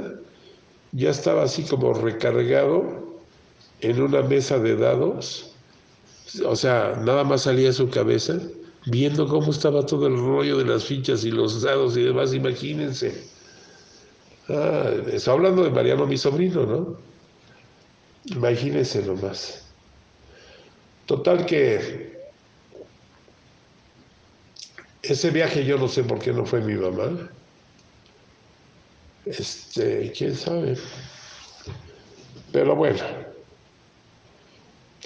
Ya 0.91 1.09
estaba 1.09 1.43
así 1.43 1.63
como 1.63 1.93
recargado 1.93 3.11
en 3.81 4.01
una 4.01 4.21
mesa 4.21 4.59
de 4.59 4.75
dados, 4.75 5.51
o 6.45 6.55
sea, 6.55 6.95
nada 7.03 7.23
más 7.23 7.43
salía 7.43 7.73
su 7.73 7.89
cabeza, 7.89 8.39
viendo 8.85 9.27
cómo 9.27 9.51
estaba 9.51 9.85
todo 9.85 10.07
el 10.07 10.17
rollo 10.17 10.57
de 10.57 10.65
las 10.65 10.85
fichas 10.85 11.23
y 11.23 11.31
los 11.31 11.61
dados 11.61 11.97
y 11.97 12.03
demás, 12.03 12.33
imagínense. 12.33 13.23
Ah, 14.49 14.89
está 15.11 15.31
hablando 15.31 15.63
de 15.63 15.69
Mariano, 15.71 16.05
mi 16.05 16.17
sobrino, 16.17 16.65
¿no? 16.65 16.97
Imagínense 18.25 19.03
nomás. 19.03 19.60
Total 21.11 21.45
que 21.45 22.15
ese 25.01 25.29
viaje 25.29 25.65
yo 25.65 25.77
no 25.77 25.89
sé 25.89 26.05
por 26.05 26.19
qué 26.19 26.31
no 26.31 26.45
fue 26.45 26.61
mi 26.61 26.75
mamá. 26.75 27.29
Este, 29.25 30.13
quién 30.17 30.33
sabe. 30.33 30.77
Pero 32.53 32.77
bueno, 32.77 33.03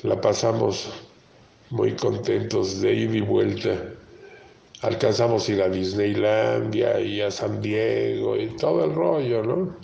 la 0.04 0.22
pasamos 0.22 0.94
muy 1.72 1.96
contentos 1.96 2.82
de 2.82 2.94
ir 2.94 3.16
y 3.16 3.22
vuelta. 3.22 3.76
Alcanzamos 4.84 5.50
a 5.50 5.54
ir 5.54 5.62
a 5.64 5.70
Disneylandia 5.70 7.00
y 7.00 7.20
a 7.20 7.32
San 7.32 7.64
Diego 7.64 8.38
y 8.38 8.56
todo 8.58 8.86
el 8.86 8.94
rollo, 8.94 9.42
¿no? 9.42 9.76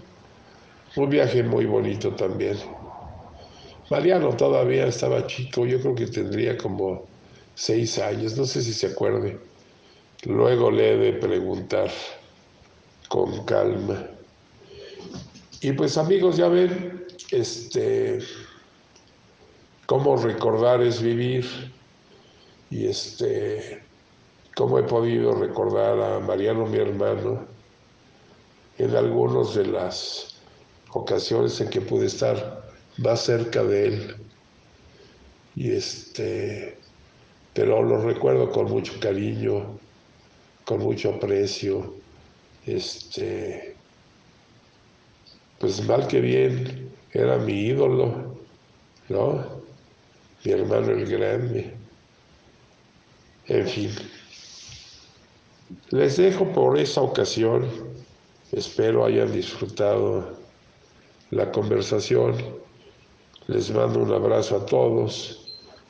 Un 0.98 1.10
viaje 1.10 1.42
muy 1.42 1.66
bonito 1.66 2.14
también. 2.14 2.60
Mariano 3.92 4.30
todavía 4.38 4.88
estaba 4.88 5.28
chico, 5.28 5.66
yo 5.66 5.82
creo 5.82 5.94
que 5.94 6.08
tendría 6.08 6.58
como 6.58 7.08
seis 7.56 8.00
años, 8.00 8.38
no 8.38 8.46
sé 8.46 8.62
si 8.62 8.72
se 8.72 8.88
acuerde. 8.88 9.38
Luego 10.24 10.72
le 10.72 10.94
he 10.94 10.98
de 10.98 11.14
preguntar 11.20 11.92
con 13.10 13.44
calma. 13.44 14.08
Y 15.60 15.74
pues 15.74 15.98
amigos, 15.98 16.38
ya 16.38 16.48
ven, 16.48 17.06
este, 17.32 18.20
cómo 19.88 20.16
recordar 20.16 20.82
es 20.82 21.02
vivir 21.02 21.46
y 22.70 22.86
este 22.86 23.84
cómo 24.56 24.80
he 24.80 24.84
podido 24.84 25.34
recordar 25.36 26.00
a 26.00 26.20
Mariano 26.22 26.66
mi 26.66 26.78
hermano 26.78 27.46
en 28.78 28.96
algunas 28.96 29.54
de 29.54 29.66
las 29.66 30.38
ocasiones 30.94 31.60
en 31.60 31.70
que 31.70 31.82
pude 31.82 32.06
estar 32.06 32.71
más 33.02 33.22
cerca 33.26 33.64
de 33.64 33.88
él 33.88 34.16
y 35.56 35.72
este 35.72 36.78
pero 37.54 37.84
lo 37.84 38.02
recuerdo 38.02 38.52
con 38.52 38.70
mucho 38.70 38.94
cariño 39.00 39.80
con 40.66 40.80
mucho 40.80 41.16
aprecio 41.16 41.96
este 42.66 43.76
pues 45.60 45.86
mal 45.86 46.08
que 46.08 46.22
bien 46.22 46.90
era 47.14 47.38
mi 47.38 47.68
ídolo 47.68 48.38
no 49.10 49.62
mi 50.44 50.52
hermano 50.52 50.92
el 50.92 51.06
grande. 51.06 51.74
En 53.48 53.68
fin, 53.68 53.92
les 55.90 56.18
dejo 56.18 56.52
por 56.54 56.78
esa 56.78 57.02
ocasión. 57.02 57.68
Espero 58.52 59.06
hayan 59.06 59.32
disfrutado 59.32 60.38
la 61.30 61.52
conversación. 61.52 62.61
Les 63.52 63.70
mando 63.70 64.00
un 64.00 64.14
abrazo 64.14 64.56
a 64.58 64.66
todos. 64.66 65.38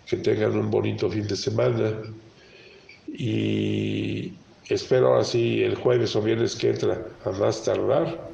Que 0.08 0.18
tengan 0.18 0.58
un 0.58 0.70
bonito 0.72 1.10
fin 1.10 1.28
de 1.28 1.36
semana. 1.36 2.02
Y 3.08 4.40
espero 4.70 5.16
así 5.16 5.62
el 5.64 5.76
jueves 5.76 6.16
o 6.16 6.22
viernes 6.22 6.56
que 6.56 6.72
entra, 6.72 7.18
a 7.24 7.32
más 7.32 7.64
tardar, 7.64 8.32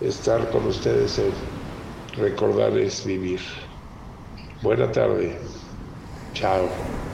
estar 0.00 0.50
con 0.50 0.66
ustedes 0.66 1.18
en 1.18 1.34
Recordar 2.16 2.76
es 2.78 3.04
Vivir. 3.04 3.42
Buena 4.62 4.90
tarde. 4.90 5.38
Chao. 6.32 7.07